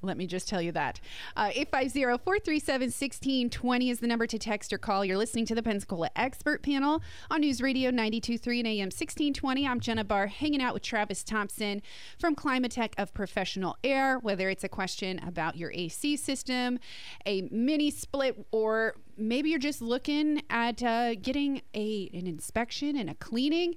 let 0.04 0.18
me 0.18 0.28
just 0.28 0.50
tell 0.50 0.62
you 0.62 0.72
that. 0.74 1.00
Uh, 1.36 1.50
850-437-1620 1.50 3.90
is 3.90 4.00
the 4.00 4.06
number 4.08 4.28
to 4.28 4.38
text 4.38 4.72
or 4.74 4.78
call. 4.78 5.04
You're 5.06 5.18
listening 5.18 5.48
to 5.48 5.56
the 5.56 5.64
Pensacola 5.64 6.12
Expert 6.16 6.62
Panel 6.62 7.02
on 7.32 7.42
News 7.42 7.60
Radio 7.62 7.90
92.3 7.90 8.60
and 8.60 8.68
AM 8.68 8.86
1620. 8.88 9.68
I'm 9.68 9.80
Jenna 9.80 10.04
Barr, 10.04 10.28
hanging 10.28 10.62
out 10.62 10.74
with 10.74 10.84
Travis 10.84 11.24
Thompson 11.24 11.82
from 12.20 12.36
Climatech 12.36 12.92
of 12.98 13.14
Professional 13.14 13.78
Air. 13.84 14.20
Whether 14.20 14.50
it's 14.50 14.66
a 14.66 14.70
question 14.70 15.20
about 15.20 15.56
your 15.56 15.72
AC 15.74 16.18
system, 16.18 16.80
a 17.26 17.48
mini 17.52 17.90
split, 17.90 18.46
or 18.52 18.96
maybe 19.18 19.50
you're 19.50 19.60
just 19.60 19.82
looking 19.82 20.44
at 20.50 20.84
uh, 20.84 21.16
getting 21.16 21.62
a 21.74 22.10
an 22.14 22.28
inspection 22.28 22.98
and 22.98 23.10
a 23.10 23.16
cleaning 23.16 23.76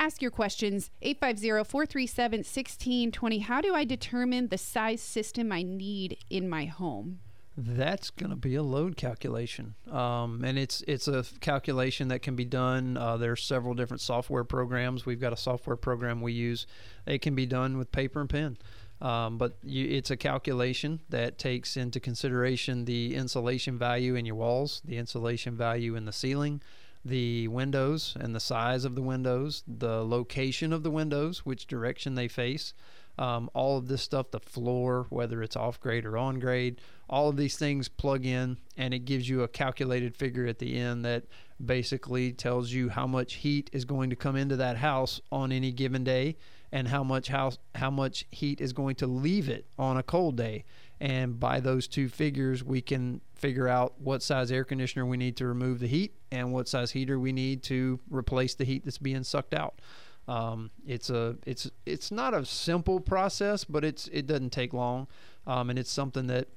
ask 0.00 0.20
your 0.20 0.32
questions 0.32 0.90
850-437-1620 1.02 3.42
how 3.42 3.60
do 3.60 3.72
i 3.74 3.84
determine 3.84 4.48
the 4.48 4.58
size 4.58 5.00
system 5.00 5.52
i 5.52 5.62
need 5.62 6.18
in 6.30 6.48
my 6.48 6.64
home 6.64 7.20
That's 7.56 8.10
going 8.10 8.30
to 8.30 8.36
be 8.36 8.54
a 8.54 8.62
load 8.62 8.96
calculation, 8.96 9.74
um, 9.90 10.44
and 10.44 10.58
it's 10.58 10.82
it's 10.86 11.08
a 11.08 11.24
calculation 11.40 12.08
that 12.08 12.22
can 12.22 12.34
be 12.34 12.46
done. 12.46 12.96
Uh, 12.96 13.18
there's 13.18 13.42
several 13.42 13.74
different 13.74 14.00
software 14.00 14.44
programs. 14.44 15.04
We've 15.04 15.20
got 15.20 15.32
a 15.32 15.36
software 15.36 15.76
program 15.76 16.22
we 16.22 16.32
use. 16.32 16.66
It 17.06 17.20
can 17.20 17.34
be 17.34 17.46
done 17.46 17.76
with 17.76 17.92
paper 17.92 18.20
and 18.20 18.30
pen, 18.30 18.56
um, 19.02 19.36
but 19.36 19.56
you, 19.62 19.86
it's 19.86 20.10
a 20.10 20.16
calculation 20.16 21.00
that 21.10 21.38
takes 21.38 21.76
into 21.76 22.00
consideration 22.00 22.84
the 22.84 23.14
insulation 23.14 23.78
value 23.78 24.14
in 24.14 24.24
your 24.24 24.36
walls, 24.36 24.80
the 24.84 24.96
insulation 24.96 25.56
value 25.56 25.96
in 25.96 26.04
the 26.04 26.12
ceiling, 26.12 26.62
the 27.04 27.48
windows 27.48 28.16
and 28.18 28.34
the 28.34 28.40
size 28.40 28.84
of 28.84 28.94
the 28.94 29.02
windows, 29.02 29.62
the 29.66 30.04
location 30.04 30.72
of 30.72 30.82
the 30.82 30.90
windows, 30.90 31.46
which 31.46 31.66
direction 31.66 32.14
they 32.14 32.28
face. 32.28 32.74
Um, 33.18 33.50
all 33.52 33.76
of 33.76 33.88
this 33.88 34.02
stuff, 34.02 34.30
the 34.30 34.40
floor, 34.40 35.06
whether 35.10 35.42
it's 35.42 35.56
off 35.56 35.80
grade 35.80 36.06
or 36.06 36.16
on 36.16 36.38
grade, 36.38 36.80
all 37.08 37.28
of 37.28 37.36
these 37.36 37.56
things 37.56 37.88
plug 37.88 38.24
in 38.24 38.56
and 38.76 38.94
it 38.94 39.00
gives 39.00 39.28
you 39.28 39.42
a 39.42 39.48
calculated 39.48 40.16
figure 40.16 40.46
at 40.46 40.58
the 40.58 40.78
end 40.78 41.04
that 41.04 41.24
basically 41.62 42.32
tells 42.32 42.70
you 42.70 42.88
how 42.88 43.06
much 43.06 43.34
heat 43.34 43.68
is 43.72 43.84
going 43.84 44.10
to 44.10 44.16
come 44.16 44.36
into 44.36 44.56
that 44.56 44.76
house 44.76 45.20
on 45.30 45.52
any 45.52 45.72
given 45.72 46.04
day 46.04 46.36
and 46.72 46.88
how 46.88 47.02
much 47.02 47.28
house 47.28 47.58
how 47.74 47.90
much 47.90 48.24
heat 48.30 48.60
is 48.60 48.72
going 48.72 48.94
to 48.94 49.06
leave 49.06 49.48
it 49.48 49.66
on 49.78 49.96
a 49.96 50.02
cold 50.02 50.36
day 50.36 50.64
and 51.00 51.40
by 51.40 51.60
those 51.60 51.88
two 51.88 52.08
figures 52.08 52.62
we 52.62 52.80
can 52.80 53.20
figure 53.34 53.68
out 53.68 53.94
what 54.00 54.22
size 54.22 54.52
air 54.52 54.64
conditioner 54.64 55.06
we 55.06 55.16
need 55.16 55.36
to 55.36 55.46
remove 55.46 55.80
the 55.80 55.86
heat 55.86 56.14
and 56.30 56.52
what 56.52 56.68
size 56.68 56.90
heater 56.90 57.18
we 57.18 57.32
need 57.32 57.62
to 57.62 57.98
replace 58.10 58.54
the 58.54 58.64
heat 58.64 58.84
that's 58.84 58.98
being 58.98 59.24
sucked 59.24 59.54
out 59.54 59.80
um, 60.28 60.70
it's 60.86 61.10
a 61.10 61.36
it's 61.46 61.70
it's 61.86 62.10
not 62.10 62.34
a 62.34 62.44
simple 62.44 63.00
process 63.00 63.64
but 63.64 63.84
it's 63.84 64.08
it 64.08 64.26
doesn't 64.26 64.50
take 64.50 64.72
long 64.72 65.06
um, 65.46 65.70
and 65.70 65.78
it's 65.78 65.90
something 65.90 66.26
that 66.26 66.48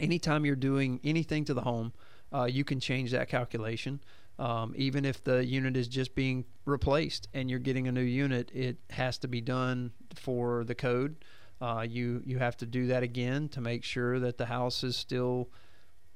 anytime 0.00 0.44
you're 0.44 0.56
doing 0.56 1.00
anything 1.04 1.44
to 1.44 1.54
the 1.54 1.60
home, 1.60 1.92
uh, 2.32 2.44
you 2.44 2.64
can 2.64 2.80
change 2.80 3.12
that 3.12 3.28
calculation. 3.28 4.00
Um, 4.38 4.72
even 4.76 5.04
if 5.04 5.22
the 5.22 5.44
unit 5.44 5.76
is 5.76 5.86
just 5.86 6.14
being 6.14 6.46
replaced 6.64 7.28
and 7.34 7.50
you're 7.50 7.58
getting 7.58 7.88
a 7.88 7.92
new 7.92 8.00
unit, 8.00 8.50
it 8.54 8.78
has 8.90 9.18
to 9.18 9.28
be 9.28 9.40
done 9.40 9.92
for 10.14 10.64
the 10.64 10.74
code. 10.74 11.16
Uh, 11.60 11.86
you 11.88 12.22
you 12.24 12.38
have 12.38 12.56
to 12.56 12.66
do 12.66 12.86
that 12.86 13.02
again 13.02 13.48
to 13.50 13.60
make 13.60 13.84
sure 13.84 14.18
that 14.18 14.38
the 14.38 14.46
house 14.46 14.82
is 14.82 14.96
still 14.96 15.50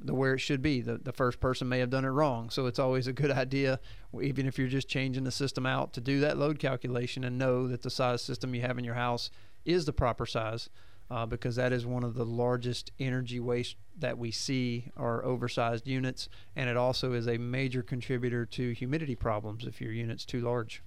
the 0.00 0.14
where 0.14 0.34
it 0.34 0.38
should 0.38 0.62
be. 0.62 0.80
The 0.80 0.98
the 0.98 1.12
first 1.12 1.40
person 1.40 1.68
may 1.68 1.78
have 1.80 1.90
done 1.90 2.04
it 2.04 2.08
wrong, 2.08 2.50
so 2.50 2.66
it's 2.66 2.78
always 2.78 3.06
a 3.06 3.12
good 3.12 3.30
idea, 3.30 3.78
even 4.20 4.46
if 4.46 4.58
you're 4.58 4.68
just 4.68 4.88
changing 4.88 5.24
the 5.24 5.30
system 5.30 5.66
out, 5.66 5.92
to 5.94 6.00
do 6.00 6.20
that 6.20 6.38
load 6.38 6.58
calculation 6.58 7.24
and 7.24 7.38
know 7.38 7.68
that 7.68 7.82
the 7.82 7.90
size 7.90 8.22
system 8.22 8.54
you 8.54 8.62
have 8.62 8.78
in 8.78 8.84
your 8.84 8.94
house 8.94 9.30
is 9.64 9.84
the 9.84 9.92
proper 9.92 10.26
size 10.26 10.68
uh, 11.10 11.26
because 11.26 11.56
that 11.56 11.72
is 11.72 11.86
one 11.86 12.04
of 12.04 12.14
the 12.14 12.24
largest 12.24 12.90
energy 12.98 13.40
waste 13.40 13.76
that 13.98 14.18
we 14.18 14.30
see 14.30 14.90
are 14.96 15.24
oversized 15.24 15.86
units, 15.86 16.28
and 16.56 16.68
it 16.68 16.76
also 16.76 17.12
is 17.12 17.28
a 17.28 17.38
major 17.38 17.82
contributor 17.82 18.46
to 18.46 18.72
humidity 18.72 19.14
problems 19.14 19.66
if 19.66 19.80
your 19.80 19.92
unit's 19.92 20.24
too 20.24 20.40
large. 20.40 20.82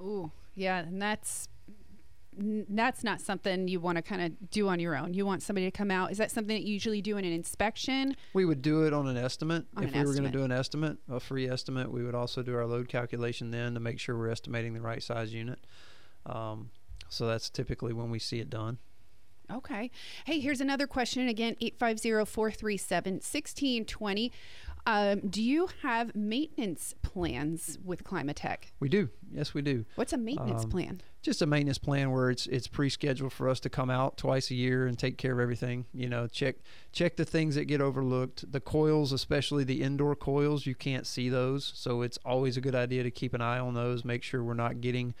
Ooh, 0.00 0.32
yeah, 0.54 0.78
and 0.78 1.00
that's 1.00 1.48
that's 2.36 3.04
not 3.04 3.20
something 3.20 3.68
you 3.68 3.80
want 3.80 3.96
to 3.96 4.02
kind 4.02 4.22
of 4.22 4.50
do 4.50 4.68
on 4.68 4.80
your 4.80 4.96
own. 4.96 5.14
You 5.14 5.26
want 5.26 5.42
somebody 5.42 5.66
to 5.66 5.70
come 5.70 5.90
out. 5.90 6.10
Is 6.10 6.18
that 6.18 6.30
something 6.30 6.54
that 6.56 6.64
you 6.64 6.72
usually 6.72 7.02
do 7.02 7.16
in 7.16 7.24
an 7.24 7.32
inspection? 7.32 8.16
We 8.32 8.44
would 8.44 8.62
do 8.62 8.82
it 8.84 8.92
on 8.92 9.06
an 9.06 9.16
estimate. 9.16 9.66
On 9.76 9.84
if 9.84 9.94
an 9.94 10.00
we 10.00 10.06
were 10.06 10.12
going 10.12 10.24
to 10.24 10.30
do 10.30 10.44
an 10.44 10.52
estimate, 10.52 10.98
a 11.10 11.20
free 11.20 11.48
estimate, 11.48 11.90
we 11.90 12.04
would 12.04 12.14
also 12.14 12.42
do 12.42 12.54
our 12.54 12.66
load 12.66 12.88
calculation 12.88 13.50
then 13.50 13.74
to 13.74 13.80
make 13.80 13.98
sure 13.98 14.16
we're 14.16 14.30
estimating 14.30 14.74
the 14.74 14.80
right 14.80 15.02
size 15.02 15.32
unit. 15.32 15.58
Um, 16.26 16.70
so 17.08 17.26
that's 17.26 17.50
typically 17.50 17.92
when 17.92 18.10
we 18.10 18.18
see 18.18 18.40
it 18.40 18.50
done. 18.50 18.78
Okay. 19.52 19.90
Hey, 20.24 20.40
here's 20.40 20.60
another 20.60 20.86
question. 20.86 21.28
Again, 21.28 21.56
850 21.60 22.24
437 22.30 23.14
1620. 23.14 24.32
Um, 24.86 25.20
do 25.20 25.42
you 25.42 25.68
have 25.82 26.14
maintenance 26.14 26.94
plans 27.00 27.78
with 27.82 28.04
Climatech? 28.04 28.64
We 28.80 28.90
do. 28.90 29.08
Yes, 29.32 29.54
we 29.54 29.62
do. 29.62 29.86
What's 29.94 30.12
a 30.12 30.18
maintenance 30.18 30.64
Um, 30.64 30.70
plan? 30.70 31.00
just 31.22 31.40
a 31.40 31.46
maintenance 31.46 31.78
plan 31.78 32.10
where 32.10 32.28
it's 32.28 32.46
it's 32.48 32.66
pre-scheduled 32.66 33.32
for 33.32 33.48
us 33.48 33.58
to 33.60 33.70
come 33.70 33.88
out 33.88 34.18
twice 34.18 34.50
a 34.50 34.54
year 34.54 34.86
and 34.86 34.98
take 34.98 35.16
care 35.16 35.32
of 35.32 35.40
everything. 35.40 35.86
You 35.94 36.10
know, 36.10 36.26
check 36.26 36.56
check 36.92 37.16
the 37.16 37.24
things 37.24 37.54
that 37.54 37.64
get 37.64 37.80
overlooked. 37.80 38.52
The 38.52 38.60
coils, 38.60 39.10
especially 39.10 39.64
the 39.64 39.80
indoor 39.82 40.14
coils, 40.14 40.66
you 40.66 40.74
can't 40.74 41.06
see 41.06 41.30
those, 41.30 41.72
so 41.74 42.02
it's 42.02 42.18
always 42.24 42.58
a 42.58 42.60
good 42.60 42.74
idea 42.74 43.02
to 43.04 43.10
keep 43.10 43.32
an 43.32 43.40
eye 43.40 43.58
on 43.58 43.72
those. 43.72 44.04
Make 44.04 44.22
sure 44.22 44.44
we're 44.44 44.52
not 44.52 44.82
getting 44.82 45.14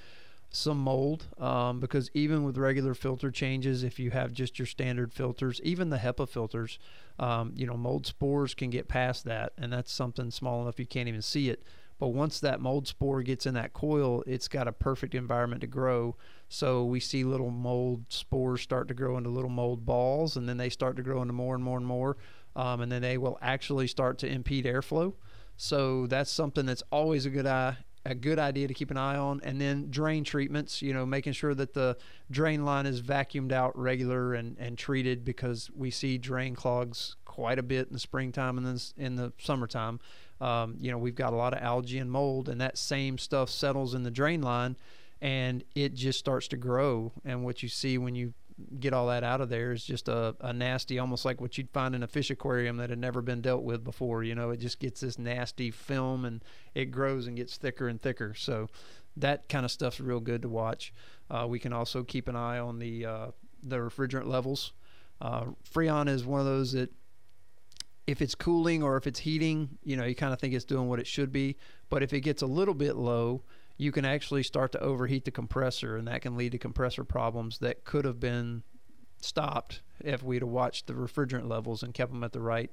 some 0.54 0.78
mold 0.78 1.26
um, 1.38 1.80
because 1.80 2.10
even 2.14 2.44
with 2.44 2.56
regular 2.56 2.94
filter 2.94 3.30
changes, 3.30 3.82
if 3.82 3.98
you 3.98 4.10
have 4.10 4.32
just 4.32 4.58
your 4.58 4.66
standard 4.66 5.12
filters, 5.12 5.60
even 5.62 5.90
the 5.90 5.98
HEPA 5.98 6.28
filters, 6.28 6.78
um, 7.18 7.52
you 7.56 7.66
know, 7.66 7.76
mold 7.76 8.06
spores 8.06 8.54
can 8.54 8.70
get 8.70 8.88
past 8.88 9.24
that, 9.24 9.52
and 9.58 9.72
that's 9.72 9.92
something 9.92 10.30
small 10.30 10.62
enough 10.62 10.78
you 10.78 10.86
can't 10.86 11.08
even 11.08 11.22
see 11.22 11.48
it. 11.48 11.62
But 11.98 12.08
once 12.08 12.40
that 12.40 12.60
mold 12.60 12.88
spore 12.88 13.22
gets 13.22 13.46
in 13.46 13.54
that 13.54 13.72
coil, 13.72 14.24
it's 14.26 14.48
got 14.48 14.66
a 14.66 14.72
perfect 14.72 15.14
environment 15.14 15.60
to 15.60 15.66
grow. 15.66 16.16
So 16.48 16.84
we 16.84 16.98
see 16.98 17.24
little 17.24 17.50
mold 17.50 18.04
spores 18.08 18.62
start 18.62 18.88
to 18.88 18.94
grow 18.94 19.16
into 19.16 19.30
little 19.30 19.50
mold 19.50 19.86
balls, 19.86 20.36
and 20.36 20.48
then 20.48 20.56
they 20.56 20.70
start 20.70 20.96
to 20.96 21.02
grow 21.02 21.22
into 21.22 21.34
more 21.34 21.54
and 21.54 21.62
more 21.62 21.78
and 21.78 21.86
more, 21.86 22.16
um, 22.56 22.80
and 22.80 22.90
then 22.90 23.02
they 23.02 23.16
will 23.16 23.38
actually 23.40 23.86
start 23.86 24.18
to 24.18 24.28
impede 24.28 24.64
airflow. 24.64 25.14
So 25.56 26.06
that's 26.08 26.30
something 26.30 26.66
that's 26.66 26.82
always 26.90 27.26
a 27.26 27.30
good 27.30 27.46
eye, 27.46 27.76
a 28.04 28.14
good 28.14 28.38
idea 28.38 28.68
to 28.68 28.74
keep 28.74 28.90
an 28.90 28.96
eye 28.96 29.16
on. 29.16 29.40
And 29.44 29.60
then 29.60 29.88
drain 29.90 30.24
treatments, 30.24 30.82
you 30.82 30.92
know, 30.92 31.06
making 31.06 31.32
sure 31.32 31.54
that 31.54 31.74
the 31.74 31.96
drain 32.30 32.64
line 32.64 32.86
is 32.86 33.00
vacuumed 33.00 33.52
out 33.52 33.78
regular 33.78 34.34
and, 34.34 34.56
and 34.58 34.76
treated 34.76 35.24
because 35.24 35.70
we 35.74 35.90
see 35.90 36.18
drain 36.18 36.54
clogs 36.54 37.16
quite 37.24 37.58
a 37.58 37.62
bit 37.62 37.88
in 37.88 37.92
the 37.92 37.98
springtime 37.98 38.58
and 38.58 38.66
then 38.66 38.78
in 38.96 39.16
the 39.16 39.32
summertime. 39.38 40.00
Um, 40.40 40.76
you 40.78 40.90
know, 40.90 40.98
we've 40.98 41.14
got 41.14 41.32
a 41.32 41.36
lot 41.36 41.54
of 41.54 41.60
algae 41.60 41.98
and 41.98 42.10
mold, 42.10 42.48
and 42.48 42.60
that 42.60 42.76
same 42.76 43.18
stuff 43.18 43.48
settles 43.48 43.94
in 43.94 44.02
the 44.02 44.10
drain 44.10 44.42
line 44.42 44.76
and 45.24 45.64
it 45.74 45.94
just 45.94 46.18
starts 46.18 46.48
to 46.48 46.56
grow. 46.56 47.10
And 47.24 47.44
what 47.44 47.62
you 47.62 47.68
see 47.70 47.96
when 47.96 48.14
you 48.14 48.34
get 48.78 48.92
all 48.92 49.08
that 49.08 49.24
out 49.24 49.40
of 49.40 49.48
there 49.48 49.72
is 49.72 49.84
just 49.84 50.08
a, 50.08 50.36
a 50.40 50.52
nasty, 50.52 50.98
almost 50.98 51.24
like 51.24 51.40
what 51.40 51.58
you'd 51.58 51.70
find 51.70 51.94
in 51.94 52.02
a 52.02 52.06
fish 52.06 52.30
aquarium 52.30 52.76
that 52.76 52.90
had 52.90 52.98
never 52.98 53.20
been 53.20 53.40
dealt 53.40 53.64
with 53.64 53.82
before. 53.82 54.22
You 54.22 54.34
know, 54.34 54.50
it 54.50 54.58
just 54.58 54.78
gets 54.78 55.00
this 55.00 55.18
nasty 55.18 55.70
film 55.70 56.24
and 56.24 56.42
it 56.74 56.86
grows 56.86 57.26
and 57.26 57.36
gets 57.36 57.56
thicker 57.56 57.88
and 57.88 58.00
thicker. 58.00 58.34
So 58.34 58.68
that 59.16 59.48
kind 59.48 59.64
of 59.64 59.70
stuff's 59.70 60.00
real 60.00 60.20
good 60.20 60.42
to 60.42 60.48
watch. 60.48 60.92
Uh, 61.30 61.46
we 61.48 61.58
can 61.58 61.72
also 61.72 62.02
keep 62.04 62.28
an 62.28 62.36
eye 62.36 62.58
on 62.58 62.78
the 62.78 63.06
uh, 63.06 63.26
the 63.62 63.76
refrigerant 63.76 64.26
levels. 64.26 64.72
Uh, 65.20 65.46
Freon 65.72 66.08
is 66.08 66.24
one 66.24 66.40
of 66.40 66.46
those 66.46 66.72
that 66.72 66.92
if 68.06 68.20
it's 68.20 68.34
cooling 68.34 68.82
or 68.82 68.96
if 68.96 69.06
it's 69.06 69.20
heating, 69.20 69.78
you 69.82 69.96
know, 69.96 70.04
you 70.04 70.14
kind 70.14 70.32
of 70.32 70.38
think 70.38 70.52
it's 70.54 70.64
doing 70.64 70.88
what 70.88 70.98
it 71.00 71.06
should 71.06 71.32
be. 71.32 71.56
But 71.88 72.02
if 72.02 72.12
it 72.12 72.20
gets 72.20 72.42
a 72.42 72.46
little 72.46 72.74
bit 72.74 72.96
low, 72.96 73.42
you 73.76 73.92
can 73.92 74.04
actually 74.04 74.42
start 74.42 74.72
to 74.72 74.80
overheat 74.80 75.24
the 75.24 75.30
compressor, 75.30 75.96
and 75.96 76.06
that 76.08 76.22
can 76.22 76.36
lead 76.36 76.52
to 76.52 76.58
compressor 76.58 77.04
problems 77.04 77.58
that 77.58 77.84
could 77.84 78.04
have 78.04 78.20
been 78.20 78.62
stopped 79.20 79.80
if 80.00 80.22
we'd 80.22 80.42
have 80.42 80.48
watched 80.50 80.86
the 80.86 80.92
refrigerant 80.92 81.48
levels 81.48 81.82
and 81.82 81.94
kept 81.94 82.12
them 82.12 82.22
at 82.22 82.32
the 82.32 82.40
right 82.40 82.70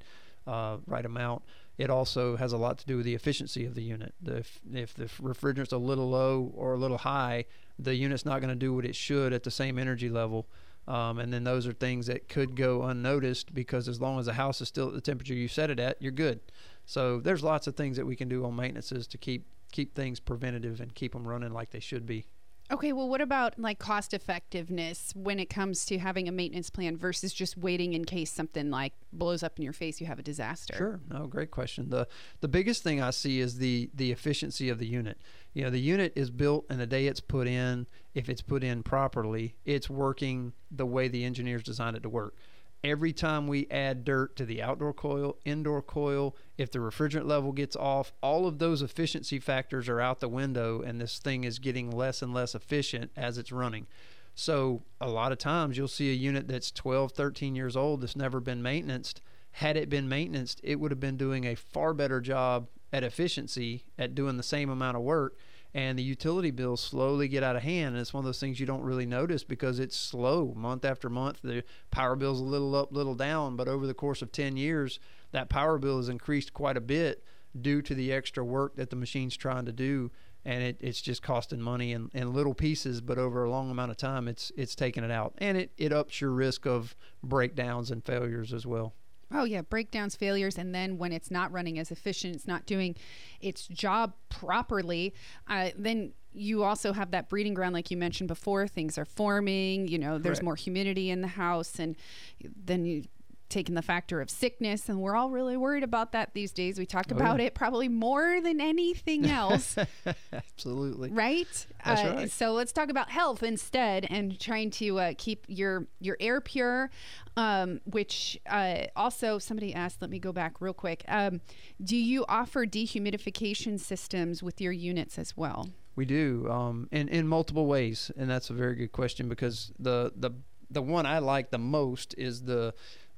uh, 0.48 0.78
right 0.86 1.06
amount. 1.06 1.44
It 1.78 1.90
also 1.90 2.36
has 2.36 2.52
a 2.54 2.58
lot 2.58 2.78
to 2.80 2.86
do 2.86 2.98
with 2.98 3.06
the 3.06 3.16
efficiency 3.16 3.66
of 3.66 3.76
the 3.76 3.84
unit. 3.84 4.14
If, 4.26 4.60
if 4.74 4.94
the 4.94 5.06
refrigerant's 5.06 5.72
a 5.72 5.78
little 5.78 6.10
low 6.10 6.52
or 6.56 6.74
a 6.74 6.78
little 6.78 7.00
high, 7.00 7.46
the 7.80 7.96
unit's 7.96 8.26
not 8.26 8.42
going 8.42 8.50
to 8.50 8.56
do 8.56 8.74
what 8.74 8.86
it 8.86 8.96
should 8.96 9.34
at 9.34 9.44
the 9.44 9.52
same 9.52 9.80
energy 9.80 10.10
level. 10.10 10.48
Um, 10.88 11.20
and 11.20 11.32
then 11.32 11.44
those 11.44 11.68
are 11.68 11.74
things 11.74 12.08
that 12.08 12.28
could 12.28 12.56
go 12.56 12.84
unnoticed 12.84 13.54
because 13.54 13.88
as 13.88 14.02
long 14.02 14.20
as 14.20 14.26
the 14.26 14.34
house 14.34 14.62
is 14.62 14.68
still 14.68 14.88
at 14.88 14.94
the 14.94 15.02
temperature 15.02 15.34
you 15.34 15.48
set 15.48 15.70
it 15.70 15.80
at, 15.80 16.02
you're 16.02 16.12
good. 16.12 16.40
So 16.86 17.20
there's 17.20 17.44
lots 17.44 17.68
of 17.68 17.76
things 17.76 17.98
that 17.98 18.06
we 18.06 18.16
can 18.16 18.28
do 18.28 18.46
on 18.46 18.56
maintenances 18.56 19.08
to 19.08 19.18
keep 19.18 19.46
keep 19.72 19.96
things 19.96 20.20
preventative 20.20 20.82
and 20.82 20.94
keep 20.94 21.14
them 21.14 21.26
running 21.28 21.54
like 21.54 21.72
they 21.72 21.80
should 21.80 22.06
be. 22.06 22.26
Okay, 22.72 22.94
well, 22.94 23.10
what 23.10 23.20
about 23.20 23.60
like 23.60 23.80
cost 23.80 24.14
effectiveness 24.14 25.12
when 25.14 25.40
it 25.40 25.50
comes 25.50 25.86
to 25.86 25.98
having 25.98 26.30
a 26.30 26.32
maintenance 26.32 26.70
plan 26.70 26.96
versus 26.96 27.34
just 27.34 27.58
waiting 27.58 27.92
in 27.92 28.06
case 28.06 28.32
something 28.32 28.70
like 28.70 28.94
blows 29.12 29.44
up 29.44 29.58
in 29.58 29.64
your 29.64 29.74
face, 29.74 30.00
you 30.00 30.08
have 30.08 30.20
a 30.20 30.24
disaster? 30.24 30.74
Sure. 30.78 31.00
No, 31.10 31.28
great 31.28 31.52
question. 31.52 31.90
The 31.90 32.08
the 32.40 32.48
biggest 32.48 32.82
thing 32.82 33.02
I 33.02 33.10
see 33.10 33.42
is 33.42 33.58
the 33.58 33.90
the 33.94 34.12
efficiency 34.14 34.70
of 34.70 34.80
the 34.80 34.88
unit. 34.88 35.18
You 35.54 35.66
know, 35.66 35.70
the 35.70 35.82
unit 35.82 36.14
is 36.16 36.30
built 36.30 36.66
and 36.70 36.80
the 36.80 36.88
day 36.88 37.08
it's 37.08 37.20
put 37.20 37.46
in, 37.46 37.88
if 38.14 38.30
it's 38.30 38.42
put 38.42 38.64
in 38.64 38.84
properly, 38.84 39.56
it's 39.66 39.90
working 39.90 40.54
the 40.70 40.86
way 40.86 41.10
the 41.10 41.26
engineers 41.26 41.64
designed 41.64 41.98
it 41.98 42.04
to 42.04 42.10
work. 42.10 42.36
Every 42.84 43.14
time 43.14 43.48
we 43.48 43.68
add 43.70 44.04
dirt 44.04 44.36
to 44.38 44.46
the 44.46 44.62
outdoor 44.62 44.94
coil, 44.94 45.38
indoor 45.46 45.84
coil, 45.84 46.36
if 46.58 46.72
the 46.72 46.80
refrigerant 46.80 47.28
level 47.28 47.52
gets 47.52 47.76
off, 47.76 48.12
all 48.24 48.48
of 48.48 48.58
those 48.58 48.82
efficiency 48.82 49.40
factors 49.40 49.88
are 49.88 50.02
out 50.02 50.20
the 50.20 50.28
window 50.28 50.82
and 50.82 51.00
this 51.00 51.20
thing 51.20 51.44
is 51.44 51.60
getting 51.60 51.92
less 51.92 52.24
and 52.24 52.34
less 52.34 52.56
efficient 52.56 53.12
as 53.16 53.38
it's 53.38 53.52
running. 53.52 53.86
So 54.34 54.82
a 55.00 55.10
lot 55.10 55.32
of 55.32 55.38
times 55.38 55.78
you'll 55.78 55.88
see 55.88 56.10
a 56.10 56.16
unit 56.16 56.48
that's 56.48 56.72
12, 56.72 57.12
13 57.12 57.54
years 57.56 57.76
old 57.76 58.02
that's 58.02 58.16
never 58.16 58.40
been 58.40 58.64
maintained. 58.64 59.22
Had 59.56 59.78
it 59.78 59.90
been 59.90 60.10
maintained, 60.10 60.56
it 60.64 60.80
would 60.80 60.92
have 60.92 61.00
been 61.00 61.18
doing 61.18 61.46
a 61.46 61.56
far 61.56 61.94
better 61.94 62.20
job 62.20 62.68
at 62.92 63.04
efficiency 63.04 63.86
at 64.00 64.16
doing 64.16 64.38
the 64.38 64.44
same 64.44 64.70
amount 64.70 64.98
of 64.98 65.04
work. 65.04 65.38
And 65.74 65.98
the 65.98 66.04
utility 66.04 66.52
bills 66.52 66.82
slowly 66.82 67.28
get 67.28 67.44
out 67.44 67.56
of 67.56 67.64
hand. 67.64 67.96
And 67.96 67.98
it's 67.98 68.14
one 68.14 68.24
of 68.24 68.26
those 68.26 68.40
things 68.40 68.60
you 68.60 68.66
don't 68.66 68.84
really 68.84 69.06
notice 69.06 69.44
because 69.44 69.80
it's 69.80 69.96
slow 69.96 70.54
month 70.56 70.84
after 70.84 71.10
month. 71.10 71.40
The 71.42 71.64
power 71.92 72.16
bill's 72.16 72.42
a 72.42 72.44
little 72.44 72.76
up, 72.76 72.92
little 72.92 73.16
down. 73.16 73.56
But 73.56 73.68
over 73.68 73.88
the 73.88 73.94
course 73.94 74.22
of 74.22 74.32
10 74.32 74.58
years, 74.58 75.00
that 75.32 75.50
power 75.50 75.78
bill 75.78 75.98
has 75.98 76.10
increased 76.10 76.54
quite 76.54 76.76
a 76.76 76.82
bit 76.82 77.24
due 77.60 77.82
to 77.82 77.96
the 77.96 78.12
extra 78.12 78.44
work 78.44 78.76
that 78.76 78.90
the 78.90 78.96
machine's 78.96 79.38
trying 79.38 79.66
to 79.66 79.72
do 79.72 80.12
and 80.44 80.64
it, 80.64 80.78
it's 80.80 81.02
just 81.02 81.22
costing 81.22 81.62
money 81.62 81.92
in, 81.92 82.10
in 82.14 82.34
little 82.34 82.54
pieces, 82.54 83.02
but 83.02 83.18
over 83.18 83.44
a 83.44 83.50
long 83.50 83.70
amount 83.70 83.92
of 83.92 83.98
time, 83.98 84.28
it's 84.28 84.52
it's 84.58 84.76
taking 84.76 85.04
it 85.04 85.12
out, 85.12 85.34
and 85.38 85.58
it, 85.58 85.72
it 85.78 85.94
ups 85.94 86.20
your 86.22 86.32
risk 86.32 86.66
of 86.66 86.96
breakdowns 87.24 87.92
and 87.92 88.04
failures 88.04 88.54
as 88.54 88.66
well. 88.66 88.94
Oh 89.34 89.44
yeah, 89.44 89.62
breakdowns, 89.62 90.16
failures, 90.16 90.58
and 90.58 90.74
then 90.74 90.98
when 90.98 91.12
it's 91.12 91.32
not 91.32 91.52
running 91.52 91.80
as 91.80 91.92
efficient, 91.92 92.36
it's 92.36 92.48
not 92.48 92.66
doing 92.66 92.96
its 93.40 93.68
job 93.68 94.14
properly. 94.30 95.14
Uh, 95.48 95.70
then 95.78 96.14
you 96.34 96.64
also 96.64 96.94
have 96.94 97.12
that 97.12 97.30
breeding 97.30 97.54
ground, 97.54 97.74
like 97.74 97.92
you 97.92 97.98
mentioned 97.98 98.28
before. 98.28 98.68
Things 98.68 98.98
are 98.98 99.06
forming. 99.06 99.88
You 99.88 100.00
know, 100.00 100.18
there's 100.18 100.38
Correct. 100.40 100.44
more 100.44 100.56
humidity 100.56 101.10
in 101.10 101.22
the 101.22 101.28
house, 101.28 101.80
and 101.80 101.96
then 102.42 102.86
you 102.86 103.04
taking 103.52 103.76
the 103.76 103.82
factor 103.84 104.20
of 104.22 104.30
sickness, 104.32 104.90
and 104.90 105.00
we're 105.00 105.16
all 105.16 105.30
really 105.30 105.56
worried 105.58 105.84
about 105.84 106.12
that 106.14 106.34
these 106.34 106.52
days. 106.52 106.80
We 106.80 106.86
talk 106.88 107.08
Oh, 107.12 107.16
about 107.16 107.40
it 107.40 107.54
probably 107.54 107.88
more 107.90 108.42
than 108.42 108.60
anything 108.60 109.28
else, 109.28 109.76
Absolutely. 110.34 111.12
right? 111.12 111.68
That's 111.86 112.02
uh, 112.02 112.14
right. 112.16 112.32
So 112.32 112.54
let's 112.54 112.72
talk 112.72 112.90
about 112.90 113.10
health 113.12 113.44
instead, 113.44 114.08
and 114.10 114.40
trying 114.40 114.72
to 114.72 115.00
uh, 115.00 115.14
keep 115.18 115.46
your 115.48 115.88
your 116.00 116.18
air 116.20 116.42
pure. 116.42 116.90
Um, 117.38 117.80
which 117.86 118.38
uh, 118.50 118.88
also 118.96 119.38
somebody 119.40 119.74
asked. 119.74 120.02
Let 120.02 120.10
me 120.12 120.20
go 120.20 120.34
back 120.34 120.60
real 120.60 120.74
quick. 120.74 121.06
Um, 121.08 121.40
do 121.82 121.96
you 121.96 122.26
offer 122.28 122.66
dehumidification 122.66 123.80
systems 123.80 124.44
with 124.44 124.60
your 124.60 124.74
units 124.74 125.18
as 125.18 125.38
well? 125.38 125.70
We 125.96 126.04
do, 126.06 126.48
um, 126.50 126.90
in 126.92 127.08
in 127.08 127.28
multiple 127.28 127.68
ways, 127.68 128.12
and 128.18 128.30
that's 128.30 128.50
a 128.50 128.54
very 128.54 128.76
good 128.76 128.92
question 128.92 129.30
because 129.30 129.72
the 129.80 130.12
the 130.16 130.32
the 130.70 130.82
one 130.82 131.06
I 131.06 131.20
like 131.20 131.52
the 131.52 131.58
most 131.58 132.16
is 132.18 132.44
the 132.44 132.74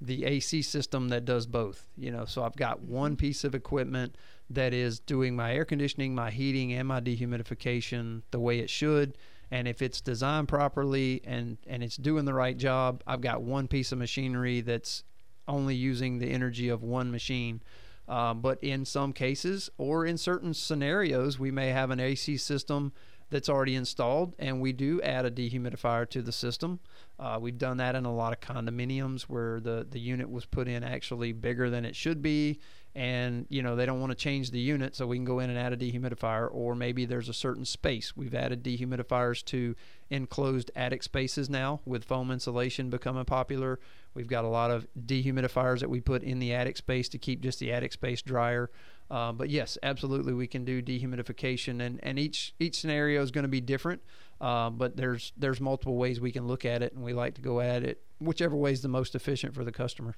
the 0.05 0.25
AC 0.25 0.61
system 0.61 1.09
that 1.09 1.25
does 1.25 1.45
both. 1.45 1.87
You 1.97 2.11
know, 2.11 2.25
so 2.25 2.43
I've 2.43 2.55
got 2.55 2.81
one 2.81 3.15
piece 3.15 3.43
of 3.43 3.55
equipment 3.55 4.15
that 4.49 4.73
is 4.73 4.99
doing 4.99 5.35
my 5.35 5.53
air 5.53 5.65
conditioning, 5.65 6.13
my 6.13 6.29
heating, 6.29 6.73
and 6.73 6.87
my 6.87 6.99
dehumidification 6.99 8.21
the 8.31 8.39
way 8.39 8.59
it 8.59 8.69
should. 8.69 9.17
And 9.51 9.67
if 9.67 9.81
it's 9.81 10.01
designed 10.01 10.47
properly 10.47 11.21
and 11.25 11.57
and 11.67 11.83
it's 11.83 11.97
doing 11.97 12.25
the 12.25 12.33
right 12.33 12.57
job, 12.57 13.03
I've 13.07 13.21
got 13.21 13.41
one 13.41 13.67
piece 13.67 13.91
of 13.91 13.97
machinery 13.97 14.61
that's 14.61 15.03
only 15.47 15.75
using 15.75 16.19
the 16.19 16.31
energy 16.31 16.69
of 16.69 16.83
one 16.83 17.11
machine. 17.11 17.61
Um, 18.07 18.41
but 18.41 18.61
in 18.61 18.83
some 18.83 19.13
cases 19.13 19.69
or 19.77 20.05
in 20.05 20.17
certain 20.17 20.53
scenarios, 20.53 21.39
we 21.39 21.51
may 21.51 21.69
have 21.69 21.89
an 21.89 21.99
AC 21.99 22.37
system 22.37 22.91
that's 23.33 23.49
already 23.49 23.73
installed, 23.73 24.35
and 24.37 24.61
we 24.61 24.71
do 24.71 25.01
add 25.01 25.25
a 25.25 25.31
dehumidifier 25.31 26.07
to 26.11 26.21
the 26.21 26.31
system. 26.31 26.79
Uh, 27.19 27.39
we've 27.41 27.57
done 27.57 27.77
that 27.77 27.95
in 27.95 28.05
a 28.05 28.13
lot 28.13 28.31
of 28.31 28.39
condominiums 28.39 29.23
where 29.23 29.59
the, 29.59 29.87
the 29.89 29.99
unit 29.99 30.29
was 30.29 30.45
put 30.45 30.67
in 30.67 30.83
actually 30.83 31.31
bigger 31.31 31.71
than 31.71 31.83
it 31.83 31.95
should 31.95 32.21
be, 32.21 32.59
and 32.93 33.47
you 33.49 33.63
know 33.63 33.75
they 33.75 33.87
don't 33.87 33.99
want 33.99 34.11
to 34.11 34.15
change 34.15 34.51
the 34.51 34.59
unit, 34.59 34.95
so 34.95 35.07
we 35.07 35.17
can 35.17 35.25
go 35.25 35.39
in 35.39 35.49
and 35.49 35.57
add 35.57 35.73
a 35.73 35.77
dehumidifier. 35.77 36.47
Or 36.51 36.75
maybe 36.75 37.05
there's 37.05 37.27
a 37.27 37.33
certain 37.33 37.65
space 37.65 38.15
we've 38.15 38.35
added 38.35 38.63
dehumidifiers 38.63 39.43
to 39.45 39.75
enclosed 40.11 40.69
attic 40.75 41.01
spaces 41.01 41.49
now 41.49 41.81
with 41.85 42.03
foam 42.03 42.29
insulation 42.29 42.91
becoming 42.91 43.25
popular. 43.25 43.79
We've 44.13 44.27
got 44.27 44.45
a 44.45 44.49
lot 44.49 44.69
of 44.69 44.85
dehumidifiers 44.95 45.79
that 45.79 45.89
we 45.89 46.01
put 46.01 46.21
in 46.21 46.37
the 46.37 46.53
attic 46.53 46.77
space 46.77 47.09
to 47.09 47.17
keep 47.17 47.41
just 47.41 47.57
the 47.57 47.73
attic 47.73 47.93
space 47.93 48.21
drier. 48.21 48.69
Uh, 49.11 49.31
but 49.31 49.49
yes, 49.49 49.77
absolutely, 49.83 50.33
we 50.33 50.47
can 50.47 50.65
do 50.65 50.81
dehumidification, 50.81 51.81
and, 51.81 51.99
and 52.03 52.17
each 52.17 52.53
each 52.59 52.79
scenario 52.79 53.21
is 53.21 53.31
going 53.31 53.43
to 53.43 53.49
be 53.49 53.61
different. 53.61 54.01
Uh, 54.41 54.69
but 54.69 54.97
there's 54.97 55.31
there's 55.37 55.61
multiple 55.61 55.95
ways 55.95 56.19
we 56.19 56.31
can 56.31 56.47
look 56.47 56.65
at 56.65 56.81
it, 56.81 56.93
and 56.93 57.03
we 57.03 57.13
like 57.13 57.35
to 57.35 57.41
go 57.41 57.59
at 57.61 57.83
it 57.83 58.01
whichever 58.19 58.55
way 58.55 58.71
is 58.71 58.81
the 58.81 58.87
most 58.87 59.15
efficient 59.15 59.53
for 59.53 59.63
the 59.65 59.71
customer. 59.71 60.15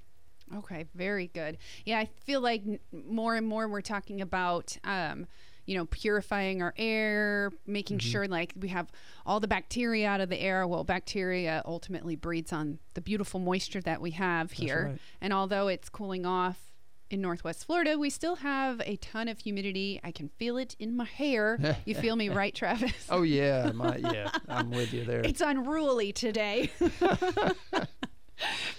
Okay, 0.55 0.85
very 0.93 1.27
good. 1.27 1.57
Yeah, 1.85 1.97
I 1.99 2.05
feel 2.05 2.39
like 2.39 2.61
more 2.91 3.35
and 3.35 3.47
more 3.47 3.67
we're 3.67 3.81
talking 3.81 4.21
about, 4.21 4.77
um, 4.83 5.25
you 5.65 5.75
know, 5.75 5.85
purifying 5.85 6.61
our 6.61 6.73
air, 6.77 7.51
making 7.65 7.97
Mm-hmm. 7.97 8.09
sure 8.11 8.27
like 8.27 8.53
we 8.59 8.67
have 8.67 8.91
all 9.25 9.39
the 9.39 9.47
bacteria 9.47 10.07
out 10.07 10.21
of 10.21 10.29
the 10.29 10.39
air. 10.39 10.67
Well, 10.67 10.83
bacteria 10.83 11.63
ultimately 11.65 12.15
breeds 12.15 12.53
on 12.53 12.77
the 12.93 13.01
beautiful 13.01 13.39
moisture 13.39 13.81
that 13.81 13.99
we 14.01 14.11
have 14.11 14.51
here. 14.51 14.89
right. 14.91 14.99
And 15.19 15.33
although 15.33 15.67
it's 15.67 15.89
cooling 15.89 16.27
off 16.27 16.59
in 17.09 17.21
Northwest 17.21 17.65
Florida, 17.65 17.97
we 17.97 18.09
still 18.09 18.37
have 18.37 18.81
a 18.85 18.95
ton 18.97 19.27
of 19.27 19.39
humidity. 19.39 19.99
I 20.03 20.11
can 20.11 20.29
feel 20.29 20.57
it 20.57 20.75
in 20.79 20.95
my 20.95 21.05
hair. 21.05 21.77
you 21.85 21.95
feel 21.95 22.15
me, 22.15 22.29
right, 22.29 22.53
Travis? 22.55 23.07
Oh 23.09 23.21
yeah, 23.21 23.71
my, 23.73 23.97
yeah, 23.97 24.29
I'm 24.49 24.71
with 24.71 24.93
you 24.93 25.03
there. 25.05 25.21
it's 25.21 25.41
unruly 25.41 26.11
today. 26.11 26.71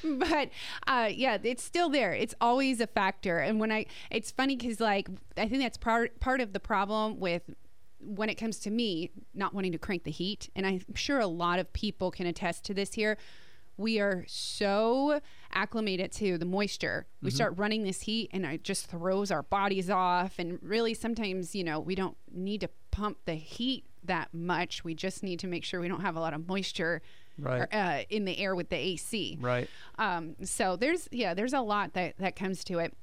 but 0.04 0.50
uh, 0.86 1.08
yeah, 1.12 1.38
it's 1.42 1.62
still 1.62 1.88
there. 1.88 2.12
It's 2.12 2.34
always 2.40 2.80
a 2.80 2.86
factor. 2.86 3.38
And 3.38 3.60
when 3.60 3.72
I, 3.72 3.86
it's 4.10 4.30
funny 4.30 4.56
because 4.56 4.80
like 4.80 5.08
I 5.36 5.48
think 5.48 5.62
that's 5.62 5.78
part 5.78 6.18
part 6.20 6.40
of 6.40 6.52
the 6.52 6.60
problem 6.60 7.18
with 7.20 7.42
when 8.00 8.28
it 8.28 8.34
comes 8.34 8.58
to 8.60 8.70
me 8.70 9.10
not 9.34 9.54
wanting 9.54 9.72
to 9.72 9.78
crank 9.78 10.04
the 10.04 10.10
heat. 10.10 10.50
And 10.54 10.66
I'm 10.66 10.94
sure 10.94 11.18
a 11.20 11.26
lot 11.26 11.58
of 11.58 11.72
people 11.72 12.10
can 12.10 12.26
attest 12.26 12.64
to 12.66 12.74
this 12.74 12.94
here. 12.94 13.16
We 13.78 14.00
are 14.00 14.24
so 14.26 15.20
acclimated 15.56 16.12
to 16.12 16.38
the 16.38 16.44
moisture. 16.44 17.06
We 17.22 17.30
start 17.30 17.54
running 17.56 17.82
this 17.82 18.02
heat 18.02 18.30
and 18.32 18.44
it 18.44 18.62
just 18.62 18.86
throws 18.86 19.30
our 19.30 19.42
bodies 19.42 19.88
off. 19.90 20.38
And 20.38 20.58
really, 20.62 20.94
sometimes, 20.94 21.54
you 21.54 21.64
know, 21.64 21.80
we 21.80 21.94
don't 21.94 22.16
need 22.32 22.60
to 22.60 22.68
pump 22.90 23.18
the 23.24 23.34
heat 23.34 23.84
that 24.04 24.32
much. 24.32 24.84
We 24.84 24.94
just 24.94 25.22
need 25.22 25.40
to 25.40 25.46
make 25.46 25.64
sure 25.64 25.80
we 25.80 25.88
don't 25.88 26.02
have 26.02 26.14
a 26.16 26.20
lot 26.20 26.34
of 26.34 26.46
moisture 26.46 27.02
Right. 27.38 27.66
uh, 27.72 28.02
in 28.08 28.24
the 28.24 28.38
air 28.38 28.54
with 28.54 28.68
the 28.70 28.76
AC. 28.76 29.36
Right. 29.40 29.68
Um, 29.98 30.36
so 30.44 30.76
there's 30.76 31.08
yeah, 31.12 31.34
there's 31.34 31.52
a 31.52 31.60
lot 31.60 31.92
that 31.94 32.16
that 32.18 32.34
comes 32.36 32.62
to 32.64 32.78
it. 32.78 32.94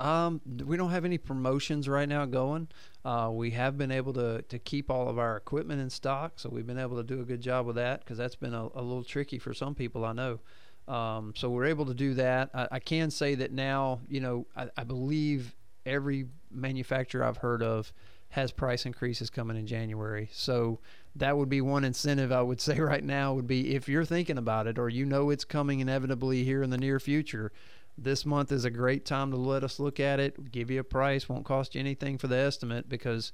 Um, 0.00 0.40
we 0.64 0.76
don't 0.76 0.90
have 0.90 1.04
any 1.04 1.18
promotions 1.18 1.88
right 1.88 2.08
now 2.08 2.24
going. 2.26 2.68
Uh, 3.04 3.30
we 3.32 3.50
have 3.52 3.78
been 3.78 3.90
able 3.90 4.12
to, 4.14 4.42
to 4.42 4.58
keep 4.58 4.90
all 4.90 5.08
of 5.08 5.18
our 5.18 5.36
equipment 5.36 5.80
in 5.80 5.90
stock, 5.90 6.34
so 6.36 6.48
we've 6.48 6.66
been 6.66 6.78
able 6.78 6.96
to 6.96 7.04
do 7.04 7.20
a 7.20 7.24
good 7.24 7.40
job 7.40 7.66
with 7.66 7.76
that 7.76 8.00
because 8.00 8.18
that's 8.18 8.36
been 8.36 8.54
a, 8.54 8.68
a 8.74 8.82
little 8.82 9.04
tricky 9.04 9.38
for 9.38 9.54
some 9.54 9.74
people 9.74 10.04
I 10.04 10.12
know. 10.12 10.40
Um, 10.88 11.32
so 11.36 11.48
we're 11.48 11.66
able 11.66 11.86
to 11.86 11.94
do 11.94 12.14
that. 12.14 12.50
I, 12.52 12.68
I 12.72 12.78
can 12.78 13.10
say 13.10 13.34
that 13.36 13.52
now, 13.52 14.00
you 14.08 14.20
know, 14.20 14.46
I, 14.56 14.68
I 14.76 14.84
believe 14.84 15.54
every 15.86 16.26
manufacturer 16.50 17.24
I've 17.24 17.38
heard 17.38 17.62
of 17.62 17.92
has 18.30 18.50
price 18.50 18.84
increases 18.84 19.30
coming 19.30 19.56
in 19.56 19.66
January. 19.66 20.28
So 20.32 20.80
that 21.14 21.36
would 21.36 21.48
be 21.48 21.60
one 21.60 21.84
incentive 21.84 22.32
I 22.32 22.42
would 22.42 22.60
say 22.60 22.80
right 22.80 23.04
now 23.04 23.34
would 23.34 23.46
be 23.46 23.74
if 23.74 23.88
you're 23.88 24.04
thinking 24.04 24.38
about 24.38 24.66
it 24.66 24.78
or 24.78 24.88
you 24.88 25.04
know 25.04 25.30
it's 25.30 25.44
coming 25.44 25.80
inevitably 25.80 26.42
here 26.44 26.62
in 26.62 26.70
the 26.70 26.78
near 26.78 26.98
future, 26.98 27.52
this 27.96 28.26
month 28.26 28.52
is 28.52 28.64
a 28.64 28.70
great 28.70 29.04
time 29.04 29.30
to 29.30 29.36
let 29.36 29.64
us 29.64 29.78
look 29.78 30.00
at 30.00 30.20
it, 30.20 30.50
give 30.50 30.70
you 30.70 30.80
a 30.80 30.84
price, 30.84 31.28
won't 31.28 31.44
cost 31.44 31.74
you 31.74 31.80
anything 31.80 32.18
for 32.18 32.26
the 32.26 32.36
estimate 32.36 32.88
because 32.88 33.32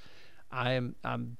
I 0.51 0.73
am 0.73 0.97
I'm 1.05 1.37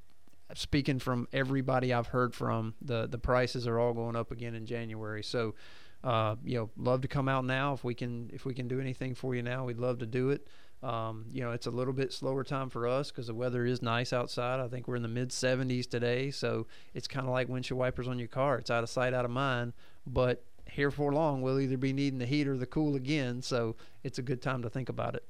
speaking 0.55 0.99
from 0.99 1.29
everybody 1.33 1.93
I've 1.93 2.09
heard 2.09 2.35
from, 2.35 2.75
the 2.81 3.07
the 3.07 3.19
prices 3.19 3.67
are 3.67 3.79
all 3.79 3.93
going 3.93 4.17
up 4.17 4.31
again 4.31 4.55
in 4.55 4.67
January. 4.67 5.23
So 5.23 5.55
uh, 6.03 6.37
you 6.45 6.57
know, 6.57 6.71
love 6.79 7.03
to 7.03 7.09
come 7.09 7.29
out 7.29 7.45
now 7.45 7.75
if 7.75 7.85
we 7.85 7.95
can 7.95 8.31
if 8.33 8.45
we 8.45 8.55
can 8.55 8.69
do 8.69 8.81
anything 8.81 9.15
for 9.15 9.35
you 9.35 9.43
now, 9.43 9.65
we'd 9.65 9.79
love 9.79 9.99
to 9.99 10.07
do 10.07 10.31
it. 10.31 10.47
Um, 10.83 11.27
you 11.31 11.43
know, 11.43 11.53
it's 11.53 11.67
a 11.67 11.71
little 11.71 11.93
bit 11.93 12.11
slower 12.11 12.43
time 12.43 12.71
for 12.71 12.89
us 12.89 13.11
because 13.11 13.27
the 13.27 13.35
weather 13.35 13.67
is 13.67 13.83
nice 13.83 14.15
outside. 14.15 14.61
I 14.61 14.69
think 14.69 14.89
we're 14.89 14.97
in 14.97 15.03
the 15.03 15.09
mid 15.09 15.29
70s 15.29 15.89
today, 15.89 16.31
so 16.31 16.67
it's 16.95 17.07
kind 17.07 17.27
of 17.27 17.33
like 17.33 17.51
windshield 17.51 17.79
wipers 17.79 18.09
on 18.09 18.19
your 18.19 18.29
car. 18.29 18.57
It's 18.57 18.71
out 18.71 18.83
of 18.83 18.89
sight, 18.89 19.13
out 19.13 19.27
of 19.27 19.31
mind. 19.31 19.75
But 20.07 20.43
here 20.71 20.91
for 20.91 21.13
long, 21.13 21.43
we'll 21.43 21.61
either 21.61 21.77
be 21.77 21.93
needing 21.93 22.19
the 22.19 22.27
heat 22.27 22.47
or 22.49 22.57
the 22.57 22.67
cool 22.67 22.95
again. 22.97 23.43
So 23.43 23.77
it's 24.05 24.19
a 24.19 24.23
good 24.23 24.41
time 24.43 24.63
to 24.63 24.71
think 24.71 24.89
about 24.89 25.15
it. 25.15 25.25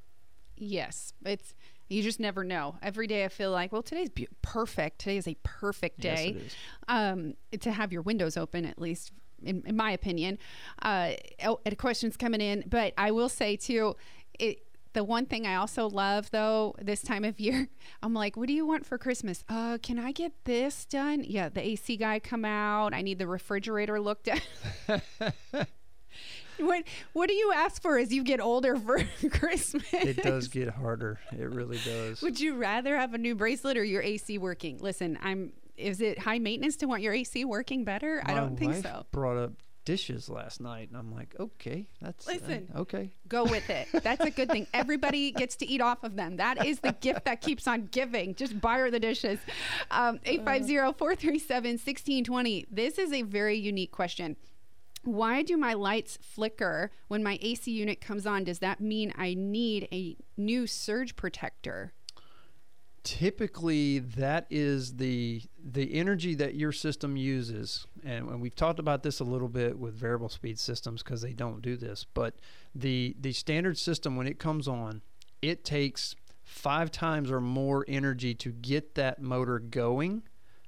Yes, 0.57 1.13
it's 1.25 1.55
you 1.89 2.03
just 2.03 2.21
never 2.21 2.45
know. 2.45 2.77
Every 2.83 3.07
day 3.07 3.25
I 3.25 3.29
feel 3.29 3.51
like, 3.51 3.73
well, 3.73 3.83
today's 3.83 4.11
be- 4.11 4.29
perfect. 4.43 5.01
Today 5.01 5.17
is 5.17 5.27
a 5.27 5.37
perfect 5.43 6.05
Yes, 6.05 6.19
day 6.19 6.29
is. 6.31 6.55
um, 6.87 7.35
to 7.59 7.73
have 7.73 7.93
your 7.93 8.03
windows 8.03 8.37
open, 8.37 8.65
at 8.65 8.81
least 8.81 9.11
in, 9.43 9.63
in 9.67 9.77
my 9.77 9.91
opinion. 9.91 10.39
Uh, 10.83 11.13
oh, 11.45 11.59
and 11.65 11.77
questions 11.79 12.17
coming 12.17 12.41
in, 12.41 12.63
but 12.69 12.93
I 12.97 13.11
will 13.11 13.29
say 13.29 13.57
too, 13.57 13.97
it. 14.39 14.59
The 14.93 15.05
one 15.05 15.27
thing 15.27 15.47
I 15.47 15.55
also 15.55 15.89
love 15.89 16.31
though 16.31 16.75
this 16.81 17.03
time 17.03 17.25
of 17.25 17.39
year, 17.39 17.69
I'm 18.03 18.15
like, 18.15 18.37
what 18.37 18.49
do 18.49 18.53
you 18.53 18.67
want 18.67 18.87
for 18.87 18.99
Christmas? 18.99 19.45
Uh, 19.49 19.79
can 19.83 19.99
I 19.99 20.13
get 20.13 20.33
this 20.45 20.85
done? 20.85 21.25
Yeah, 21.27 21.49
the 21.49 21.65
AC 21.65 21.97
guy 21.97 22.19
come 22.19 22.45
out. 22.45 22.95
I 22.95 23.03
need 23.03 23.19
the 23.19 23.27
refrigerator 23.27 24.01
looked 24.01 24.29
at. 24.29 24.43
what 26.59 26.85
What 27.13 27.29
do 27.29 27.35
you 27.35 27.53
ask 27.55 27.81
for 27.81 27.99
as 27.99 28.13
you 28.13 28.25
get 28.25 28.41
older 28.41 28.77
for 28.77 28.99
Christmas? 29.31 29.85
It 29.93 30.23
does 30.23 30.49
get 30.49 30.69
harder. 30.69 31.21
It 31.33 31.51
really 31.51 31.79
does. 31.85 32.21
Would 32.23 32.41
you 32.41 32.57
rather 32.57 32.97
have 32.97 33.15
a 33.15 33.19
new 33.19 33.35
bracelet 33.35 33.77
or 33.77 33.85
your 33.85 34.03
AC 34.03 34.39
working? 34.39 34.79
Listen, 34.79 35.19
I'm. 35.23 35.53
Is 35.77 36.03
it 36.03 36.19
high 36.19 36.39
maintenance 36.39 36.77
to 36.79 36.87
want 36.87 37.01
your 37.01 37.15
AC 37.15 37.47
working 37.47 37.85
better? 37.85 38.23
I 38.27 38.35
don't 38.35 38.55
think 38.55 38.75
so. 38.83 39.07
Brought 39.13 39.39
up 39.39 39.53
dishes 39.85 40.29
last 40.29 40.61
night, 40.61 40.89
and 40.89 40.97
I'm 40.97 41.13
like, 41.13 41.35
okay, 41.39 41.89
that's 42.01 42.27
uh, 42.29 42.81
okay. 42.81 43.13
Go 43.29 43.45
with 43.45 43.69
it. 43.71 43.89
That's 44.03 44.25
a 44.25 44.31
good 44.31 44.51
thing. 44.51 44.67
Everybody 44.75 45.33
gets 45.33 45.57
to 45.57 45.67
eat 45.67 45.81
off 45.81 46.05
of 46.05 46.17
them. 46.17 46.37
That 46.37 46.67
is 46.67 46.81
the 46.81 46.93
gift 46.93 47.25
that 47.25 47.41
keeps 47.41 47.67
on 47.67 47.89
giving. 47.91 48.35
Just 48.35 48.61
buy 48.61 48.79
her 48.79 48.91
the 48.91 49.01
dishes. 49.01 49.39
Um, 49.91 50.21
850 50.25 50.99
437 50.99 51.71
1620. 51.73 52.67
This 52.71 52.99
is 52.99 53.13
a 53.13 53.23
very 53.23 53.57
unique 53.57 53.93
question. 53.93 54.37
Why 55.03 55.43
do 55.43 55.57
my 55.57 55.73
lights 55.73 56.19
flicker 56.21 56.91
when 57.09 57.23
my 57.23 57.39
AC 57.41 57.71
unit 57.71 58.01
comes 58.01 58.27
on? 58.27 58.45
Does 58.45 58.59
that 58.59 58.81
mean 58.81 59.15
I 59.17 59.35
need 59.35 59.89
a 59.91 60.17
new 60.37 60.67
surge 60.67 61.17
protector? 61.17 61.95
Typically 63.03 63.99
that 63.99 64.47
is 64.51 64.97
the 64.97 65.43
the 65.63 65.95
energy 65.95 66.35
that 66.35 66.55
your 66.55 66.73
system 66.73 67.17
uses 67.17 67.87
and, 68.05 68.29
and 68.29 68.41
we've 68.43 68.55
talked 68.55 68.79
about 68.79 69.03
this 69.03 69.21
a 69.21 69.25
little 69.25 69.49
bit 69.49 69.79
with 69.79 69.95
variable 69.95 70.29
speed 70.29 70.59
systems 70.59 71.03
because 71.03 71.23
they 71.23 71.33
don't 71.33 71.63
do 71.63 71.77
this 71.77 72.05
but 72.13 72.35
the 72.75 73.17
the 73.19 73.33
standard 73.33 73.79
system 73.79 74.17
when 74.17 74.27
it 74.27 74.39
comes 74.39 74.69
on 74.69 75.01
it 75.41 75.65
takes 75.65 76.15
five 76.51 76.91
times 76.91 77.31
or 77.31 77.41
more 77.41 77.85
energy 77.89 78.35
to 78.35 78.51
get 78.51 78.95
that 78.97 79.23
motor 79.23 79.59
going 79.59 80.23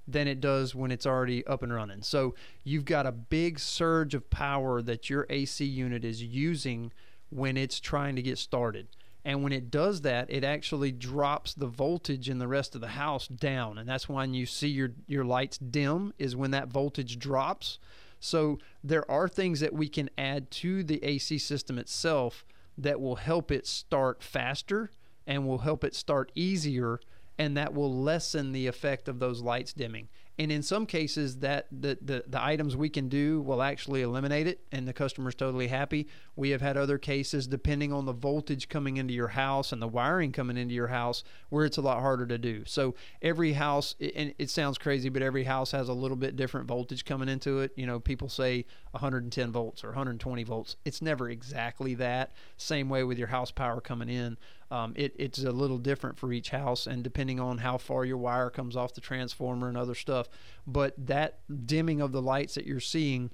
than 0.06 0.26
it 0.28 0.40
does 0.40 0.74
when 0.74 0.90
it's 0.90 1.06
already 1.06 1.46
up 1.46 1.62
and 1.62 1.72
running. 1.72 2.02
So 2.02 2.34
you've 2.64 2.84
got 2.84 3.06
a 3.06 3.12
big 3.12 3.58
surge 3.58 4.14
of 4.14 4.28
power 4.30 4.82
that 4.82 5.10
your 5.10 5.26
AC 5.28 5.64
unit 5.64 6.04
is 6.04 6.22
using 6.22 6.92
when 7.30 7.56
it's 7.56 7.80
trying 7.80 8.16
to 8.16 8.22
get 8.22 8.38
started 8.38 8.88
and 9.24 9.42
when 9.42 9.52
it 9.52 9.70
does 9.70 10.00
that, 10.00 10.30
it 10.30 10.42
actually 10.42 10.90
drops 10.90 11.54
the 11.54 11.68
voltage 11.68 12.28
in 12.28 12.38
the 12.38 12.48
rest 12.48 12.74
of 12.74 12.80
the 12.80 12.88
house 12.88 13.28
down. 13.28 13.78
And 13.78 13.88
that's 13.88 14.08
when 14.08 14.34
you 14.34 14.46
see 14.46 14.68
your, 14.68 14.90
your 15.06 15.24
lights 15.24 15.58
dim, 15.58 16.12
is 16.18 16.34
when 16.34 16.50
that 16.50 16.68
voltage 16.68 17.18
drops. 17.18 17.78
So 18.18 18.58
there 18.82 19.08
are 19.10 19.28
things 19.28 19.60
that 19.60 19.72
we 19.72 19.88
can 19.88 20.10
add 20.18 20.50
to 20.52 20.82
the 20.82 21.02
AC 21.04 21.38
system 21.38 21.78
itself 21.78 22.44
that 22.76 23.00
will 23.00 23.16
help 23.16 23.52
it 23.52 23.66
start 23.66 24.22
faster 24.24 24.90
and 25.24 25.46
will 25.46 25.58
help 25.58 25.84
it 25.84 25.94
start 25.94 26.32
easier. 26.34 26.98
And 27.38 27.56
that 27.56 27.74
will 27.74 27.94
lessen 27.94 28.50
the 28.50 28.66
effect 28.66 29.08
of 29.08 29.20
those 29.20 29.40
lights 29.40 29.72
dimming 29.72 30.08
and 30.38 30.50
in 30.50 30.62
some 30.62 30.86
cases 30.86 31.38
that 31.38 31.66
the, 31.70 31.98
the, 32.00 32.24
the 32.26 32.42
items 32.42 32.74
we 32.74 32.88
can 32.88 33.08
do 33.08 33.42
will 33.42 33.62
actually 33.62 34.00
eliminate 34.00 34.46
it 34.46 34.60
and 34.72 34.88
the 34.88 34.92
customer's 34.92 35.34
totally 35.34 35.68
happy. 35.68 36.08
We 36.36 36.50
have 36.50 36.62
had 36.62 36.76
other 36.76 36.96
cases 36.96 37.46
depending 37.46 37.92
on 37.92 38.06
the 38.06 38.12
voltage 38.12 38.68
coming 38.68 38.96
into 38.96 39.12
your 39.12 39.28
house 39.28 39.72
and 39.72 39.82
the 39.82 39.88
wiring 39.88 40.32
coming 40.32 40.56
into 40.56 40.74
your 40.74 40.88
house 40.88 41.22
where 41.50 41.66
it's 41.66 41.76
a 41.76 41.82
lot 41.82 42.00
harder 42.00 42.26
to 42.26 42.38
do. 42.38 42.62
So 42.66 42.94
every 43.20 43.52
house 43.52 43.94
and 44.00 44.34
it 44.38 44.48
sounds 44.48 44.78
crazy 44.78 45.10
but 45.10 45.20
every 45.22 45.44
house 45.44 45.70
has 45.72 45.88
a 45.88 45.94
little 45.94 46.16
bit 46.16 46.34
different 46.34 46.66
voltage 46.66 47.04
coming 47.04 47.28
into 47.28 47.60
it. 47.60 47.72
You 47.76 47.86
know 47.86 48.00
people 48.00 48.30
say 48.30 48.64
110 48.92 49.52
volts 49.52 49.84
or 49.84 49.88
120 49.88 50.44
volts. 50.44 50.76
It's 50.86 51.02
never 51.02 51.28
exactly 51.28 51.94
that. 51.96 52.32
Same 52.56 52.88
way 52.88 53.04
with 53.04 53.18
your 53.18 53.28
house 53.28 53.50
power 53.50 53.82
coming 53.82 54.08
in 54.08 54.38
um, 54.72 54.94
it, 54.96 55.14
it's 55.18 55.44
a 55.44 55.52
little 55.52 55.76
different 55.76 56.16
for 56.16 56.32
each 56.32 56.48
house 56.48 56.86
and 56.86 57.04
depending 57.04 57.38
on 57.38 57.58
how 57.58 57.76
far 57.76 58.06
your 58.06 58.16
wire 58.16 58.48
comes 58.48 58.74
off 58.74 58.94
the 58.94 59.02
transformer 59.02 59.68
and 59.68 59.76
other 59.76 59.94
stuff. 59.94 60.30
But 60.66 60.94
that 61.06 61.40
dimming 61.66 62.00
of 62.00 62.12
the 62.12 62.22
lights 62.22 62.54
that 62.54 62.66
you're 62.66 62.80
seeing 62.80 63.30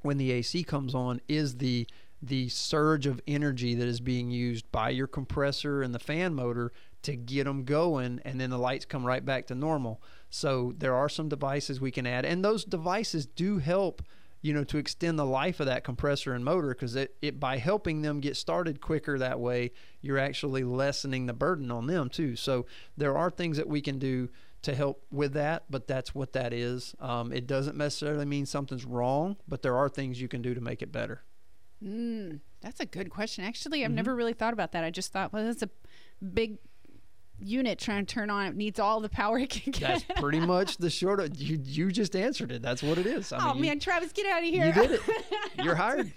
when 0.00 0.16
the 0.16 0.32
AC 0.32 0.64
comes 0.64 0.94
on 0.94 1.20
is 1.28 1.58
the 1.58 1.86
the 2.22 2.48
surge 2.48 3.06
of 3.06 3.20
energy 3.28 3.74
that 3.74 3.86
is 3.86 4.00
being 4.00 4.30
used 4.30 4.70
by 4.72 4.88
your 4.88 5.06
compressor 5.06 5.82
and 5.82 5.94
the 5.94 5.98
fan 5.98 6.34
motor 6.34 6.72
to 7.02 7.14
get 7.14 7.44
them 7.44 7.64
going 7.64 8.18
and 8.24 8.40
then 8.40 8.48
the 8.48 8.56
lights 8.56 8.86
come 8.86 9.04
right 9.04 9.26
back 9.26 9.46
to 9.46 9.54
normal. 9.54 10.00
So 10.30 10.72
there 10.78 10.94
are 10.94 11.10
some 11.10 11.28
devices 11.28 11.78
we 11.78 11.90
can 11.90 12.06
add 12.06 12.24
and 12.24 12.42
those 12.42 12.64
devices 12.64 13.26
do 13.26 13.58
help 13.58 14.00
you 14.44 14.52
know, 14.52 14.62
to 14.62 14.76
extend 14.76 15.18
the 15.18 15.24
life 15.24 15.58
of 15.58 15.64
that 15.64 15.84
compressor 15.84 16.34
and 16.34 16.44
motor 16.44 16.68
because 16.68 16.94
it, 16.96 17.16
it 17.22 17.40
by 17.40 17.56
helping 17.56 18.02
them 18.02 18.20
get 18.20 18.36
started 18.36 18.78
quicker 18.78 19.18
that 19.18 19.40
way, 19.40 19.70
you're 20.02 20.18
actually 20.18 20.62
lessening 20.62 21.24
the 21.24 21.32
burden 21.32 21.70
on 21.70 21.86
them 21.86 22.10
too. 22.10 22.36
So 22.36 22.66
there 22.94 23.16
are 23.16 23.30
things 23.30 23.56
that 23.56 23.66
we 23.66 23.80
can 23.80 23.98
do 23.98 24.28
to 24.60 24.74
help 24.74 25.02
with 25.10 25.32
that, 25.32 25.64
but 25.70 25.88
that's 25.88 26.14
what 26.14 26.34
that 26.34 26.52
is. 26.52 26.94
Um, 27.00 27.32
it 27.32 27.46
doesn't 27.46 27.78
necessarily 27.78 28.26
mean 28.26 28.44
something's 28.44 28.84
wrong, 28.84 29.36
but 29.48 29.62
there 29.62 29.76
are 29.78 29.88
things 29.88 30.20
you 30.20 30.28
can 30.28 30.42
do 30.42 30.52
to 30.52 30.60
make 30.60 30.82
it 30.82 30.92
better. 30.92 31.22
Mm, 31.82 32.40
that's 32.60 32.80
a 32.80 32.86
good 32.86 33.08
question. 33.08 33.46
Actually, 33.46 33.82
I've 33.82 33.88
mm-hmm. 33.88 33.96
never 33.96 34.14
really 34.14 34.34
thought 34.34 34.52
about 34.52 34.72
that. 34.72 34.84
I 34.84 34.90
just 34.90 35.10
thought, 35.10 35.32
well, 35.32 35.42
that's 35.42 35.62
a 35.62 35.70
big 36.22 36.58
unit 37.44 37.78
trying 37.78 38.04
to 38.04 38.14
turn 38.14 38.30
on 38.30 38.46
it 38.46 38.56
needs 38.56 38.78
all 38.78 39.00
the 39.00 39.08
power 39.08 39.38
it 39.38 39.50
can 39.50 39.72
get. 39.72 39.80
That's 39.80 40.04
pretty 40.20 40.40
much 40.40 40.76
the 40.78 40.90
short 40.90 41.20
of 41.20 41.36
you 41.36 41.60
you 41.62 41.92
just 41.92 42.16
answered 42.16 42.52
it. 42.52 42.62
That's 42.62 42.82
what 42.82 42.98
it 42.98 43.06
is. 43.06 43.32
I 43.32 43.50
oh 43.50 43.54
mean, 43.54 43.62
man, 43.62 43.80
Travis, 43.80 44.12
get 44.12 44.26
out 44.26 44.42
of 44.42 44.48
here. 44.48 44.66
You 44.66 44.72
did 44.72 44.90
it. 44.92 45.00
You're 45.64 45.74
hired. 45.74 46.12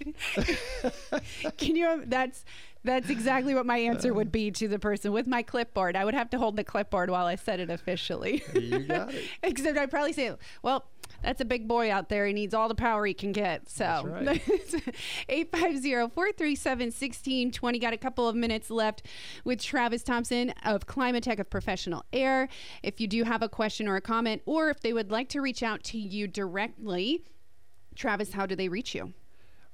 can 1.58 1.76
you 1.76 2.04
that's 2.06 2.44
that's 2.84 3.10
exactly 3.10 3.54
what 3.54 3.66
my 3.66 3.78
answer 3.78 4.14
would 4.14 4.30
be 4.30 4.50
to 4.52 4.68
the 4.68 4.78
person 4.78 5.12
with 5.12 5.26
my 5.26 5.42
clipboard. 5.42 5.96
I 5.96 6.04
would 6.04 6.14
have 6.14 6.30
to 6.30 6.38
hold 6.38 6.56
the 6.56 6.64
clipboard 6.64 7.10
while 7.10 7.26
I 7.26 7.34
said 7.34 7.60
it 7.60 7.70
officially. 7.70 8.42
You 8.54 8.80
got 8.80 9.12
it. 9.12 9.24
Except 9.42 9.76
I'd 9.76 9.90
probably 9.90 10.12
say, 10.12 10.32
well, 10.62 10.86
that's 11.22 11.40
a 11.40 11.44
big 11.44 11.68
boy 11.68 11.90
out 11.90 12.08
there. 12.08 12.26
He 12.26 12.32
needs 12.32 12.54
all 12.54 12.68
the 12.68 12.74
power 12.74 13.04
he 13.04 13.14
can 13.14 13.32
get. 13.32 13.68
So 13.68 13.84
850-437-1620. 15.28 17.80
Got 17.80 17.92
a 17.92 17.98
couple 17.98 18.28
of 18.28 18.36
minutes 18.36 18.70
left 18.70 19.02
with 19.44 19.60
Travis 19.60 20.02
Thompson 20.02 20.50
of 20.64 20.86
Climatech 20.86 21.38
of 21.38 21.50
Professional 21.50 22.04
Air. 22.12 22.48
If 22.82 23.00
you 23.00 23.06
do 23.06 23.24
have 23.24 23.42
a 23.42 23.48
question 23.48 23.88
or 23.88 23.96
a 23.96 24.00
comment, 24.00 24.42
or 24.46 24.70
if 24.70 24.80
they 24.80 24.92
would 24.92 25.10
like 25.10 25.28
to 25.30 25.40
reach 25.40 25.62
out 25.62 25.82
to 25.84 25.98
you 25.98 26.28
directly, 26.28 27.24
Travis, 27.94 28.32
how 28.32 28.46
do 28.46 28.54
they 28.54 28.68
reach 28.68 28.94
you? 28.94 29.12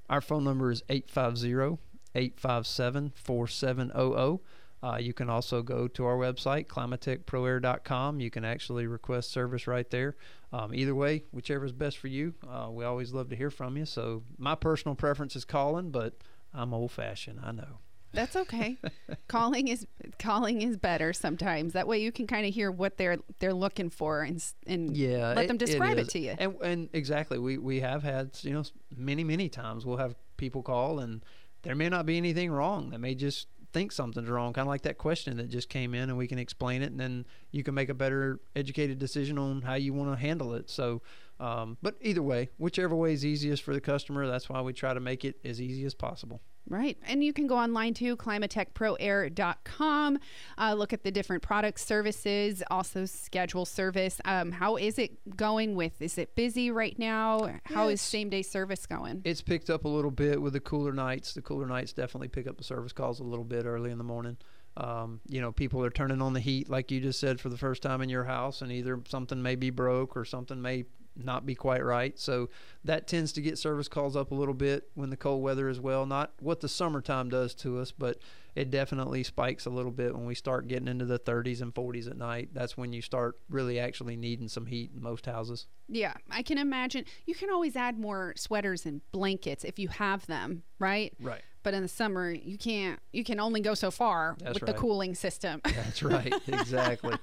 Our 0.08 0.20
phone 0.20 0.44
number 0.44 0.70
is 0.70 0.82
850 0.88 1.78
857 2.14 3.12
4700. 3.16 4.40
Uh, 4.84 4.98
you 4.98 5.14
can 5.14 5.30
also 5.30 5.62
go 5.62 5.88
to 5.88 6.04
our 6.04 6.16
website, 6.16 6.66
climatechproair.com. 6.66 8.20
You 8.20 8.30
can 8.30 8.44
actually 8.44 8.86
request 8.86 9.30
service 9.30 9.66
right 9.66 9.88
there. 9.88 10.16
Um, 10.52 10.74
either 10.74 10.94
way, 10.94 11.24
whichever 11.32 11.64
is 11.64 11.72
best 11.72 11.96
for 11.96 12.08
you. 12.08 12.34
Uh, 12.46 12.68
we 12.70 12.84
always 12.84 13.14
love 13.14 13.30
to 13.30 13.36
hear 13.36 13.50
from 13.50 13.78
you. 13.78 13.86
So 13.86 14.24
my 14.36 14.54
personal 14.54 14.94
preference 14.94 15.36
is 15.36 15.46
calling, 15.46 15.90
but 15.90 16.18
I'm 16.52 16.74
old 16.74 16.92
fashioned. 16.92 17.40
I 17.42 17.52
know. 17.52 17.78
That's 18.12 18.36
okay. 18.36 18.76
calling 19.28 19.68
is 19.68 19.86
calling 20.18 20.60
is 20.60 20.76
better 20.76 21.14
sometimes. 21.14 21.72
That 21.72 21.88
way 21.88 22.02
you 22.02 22.12
can 22.12 22.26
kind 22.26 22.46
of 22.46 22.52
hear 22.52 22.70
what 22.70 22.98
they're 22.98 23.16
they're 23.40 23.54
looking 23.54 23.88
for 23.88 24.22
and 24.22 24.44
and 24.66 24.94
yeah, 24.96 25.32
let 25.34 25.48
them 25.48 25.56
describe 25.56 25.98
it, 25.98 26.02
it, 26.02 26.08
to 26.10 26.18
you. 26.20 26.34
And 26.38 26.56
and 26.62 26.88
exactly, 26.92 27.38
we 27.38 27.58
we 27.58 27.80
have 27.80 28.02
had 28.04 28.38
you 28.42 28.52
know 28.52 28.62
many 28.94 29.24
many 29.24 29.48
times 29.48 29.84
we'll 29.84 29.96
have 29.96 30.14
people 30.36 30.62
call 30.62 31.00
and 31.00 31.24
there 31.64 31.74
may 31.74 31.88
not 31.88 32.06
be 32.06 32.16
anything 32.16 32.52
wrong. 32.52 32.90
They 32.90 32.98
may 32.98 33.14
just 33.14 33.48
think 33.74 33.92
something's 33.92 34.30
wrong, 34.30 34.54
kind 34.54 34.66
of 34.66 34.70
like 34.70 34.82
that 34.82 34.96
question 34.96 35.36
that 35.36 35.50
just 35.50 35.68
came 35.68 35.94
in, 35.94 36.08
and 36.08 36.16
we 36.16 36.26
can 36.26 36.38
explain 36.38 36.80
it, 36.80 36.92
and 36.92 36.98
then 36.98 37.26
you 37.50 37.62
can 37.62 37.74
make 37.74 37.90
a 37.90 37.94
better 37.94 38.40
educated 38.56 38.98
decision 38.98 39.36
on 39.36 39.60
how 39.62 39.74
you 39.74 39.92
want 39.92 40.10
to 40.10 40.16
handle 40.16 40.54
it. 40.54 40.70
So, 40.70 41.02
um, 41.40 41.76
but 41.82 41.96
either 42.00 42.22
way, 42.22 42.48
whichever 42.56 42.94
way 42.94 43.12
is 43.12 43.26
easiest 43.26 43.62
for 43.62 43.74
the 43.74 43.80
customer, 43.80 44.26
that's 44.26 44.48
why 44.48 44.60
we 44.62 44.72
try 44.72 44.94
to 44.94 45.00
make 45.00 45.24
it 45.24 45.36
as 45.44 45.60
easy 45.60 45.84
as 45.84 45.94
possible. 45.94 46.40
Right. 46.68 46.96
And 47.06 47.22
you 47.22 47.34
can 47.34 47.46
go 47.46 47.58
online 47.58 47.94
too, 47.94 48.16
climatechproair.com. 48.16 50.18
Uh, 50.58 50.74
look 50.74 50.94
at 50.94 51.02
the 51.02 51.10
different 51.10 51.42
products, 51.42 51.84
services, 51.84 52.62
also 52.70 53.04
schedule 53.04 53.66
service. 53.66 54.20
Um, 54.24 54.52
how 54.52 54.76
is 54.76 54.98
it 54.98 55.36
going 55.36 55.74
with? 55.74 56.00
Is 56.00 56.16
it 56.16 56.34
busy 56.34 56.70
right 56.70 56.98
now? 56.98 57.60
How 57.64 57.88
is 57.88 58.00
same 58.00 58.30
day 58.30 58.42
service 58.42 58.86
going? 58.86 59.20
It's 59.24 59.42
picked 59.42 59.68
up 59.68 59.84
a 59.84 59.88
little 59.88 60.10
bit 60.10 60.40
with 60.40 60.54
the 60.54 60.60
cooler 60.60 60.92
nights. 60.92 61.34
The 61.34 61.42
cooler 61.42 61.66
nights 61.66 61.92
definitely 61.92 62.28
pick 62.28 62.46
up 62.46 62.56
the 62.56 62.64
service 62.64 62.92
calls 62.92 63.20
a 63.20 63.24
little 63.24 63.44
bit 63.44 63.66
early 63.66 63.90
in 63.90 63.98
the 63.98 64.04
morning. 64.04 64.38
Um, 64.76 65.20
you 65.28 65.40
know, 65.40 65.52
people 65.52 65.84
are 65.84 65.90
turning 65.90 66.20
on 66.20 66.32
the 66.32 66.40
heat, 66.40 66.68
like 66.68 66.90
you 66.90 67.00
just 67.00 67.20
said, 67.20 67.40
for 67.40 67.48
the 67.48 67.56
first 67.56 67.82
time 67.82 68.00
in 68.00 68.08
your 68.08 68.24
house, 68.24 68.60
and 68.60 68.72
either 68.72 69.00
something 69.08 69.40
may 69.40 69.54
be 69.54 69.70
broke 69.70 70.16
or 70.16 70.24
something 70.24 70.60
may 70.60 70.84
not 71.16 71.46
be 71.46 71.54
quite 71.54 71.84
right. 71.84 72.18
So 72.18 72.48
that 72.84 73.06
tends 73.06 73.32
to 73.32 73.40
get 73.40 73.58
service 73.58 73.88
calls 73.88 74.16
up 74.16 74.30
a 74.30 74.34
little 74.34 74.54
bit 74.54 74.88
when 74.94 75.10
the 75.10 75.16
cold 75.16 75.42
weather 75.42 75.68
as 75.68 75.80
well. 75.80 76.06
Not 76.06 76.32
what 76.40 76.60
the 76.60 76.68
summertime 76.68 77.28
does 77.28 77.54
to 77.56 77.78
us, 77.78 77.92
but 77.92 78.18
it 78.54 78.70
definitely 78.70 79.24
spikes 79.24 79.66
a 79.66 79.70
little 79.70 79.90
bit 79.90 80.14
when 80.14 80.26
we 80.26 80.34
start 80.34 80.68
getting 80.68 80.88
into 80.88 81.04
the 81.04 81.18
30s 81.18 81.60
and 81.60 81.74
40s 81.74 82.08
at 82.08 82.16
night. 82.16 82.50
That's 82.52 82.76
when 82.76 82.92
you 82.92 83.02
start 83.02 83.38
really 83.48 83.78
actually 83.80 84.16
needing 84.16 84.48
some 84.48 84.66
heat 84.66 84.92
in 84.94 85.02
most 85.02 85.26
houses. 85.26 85.66
Yeah, 85.88 86.14
I 86.30 86.42
can 86.42 86.58
imagine. 86.58 87.04
You 87.26 87.34
can 87.34 87.50
always 87.50 87.74
add 87.76 87.98
more 87.98 88.32
sweaters 88.36 88.86
and 88.86 89.00
blankets 89.12 89.64
if 89.64 89.78
you 89.78 89.88
have 89.88 90.26
them, 90.26 90.62
right? 90.78 91.12
Right. 91.20 91.42
But 91.64 91.74
in 91.74 91.82
the 91.82 91.88
summer, 91.88 92.30
you 92.30 92.58
can't. 92.58 93.00
You 93.12 93.24
can 93.24 93.40
only 93.40 93.60
go 93.60 93.74
so 93.74 93.90
far 93.90 94.36
that's 94.38 94.54
with 94.54 94.62
right. 94.62 94.74
the 94.74 94.78
cooling 94.78 95.14
system. 95.14 95.62
That's 95.64 96.02
right. 96.02 96.32
Exactly. 96.46 97.16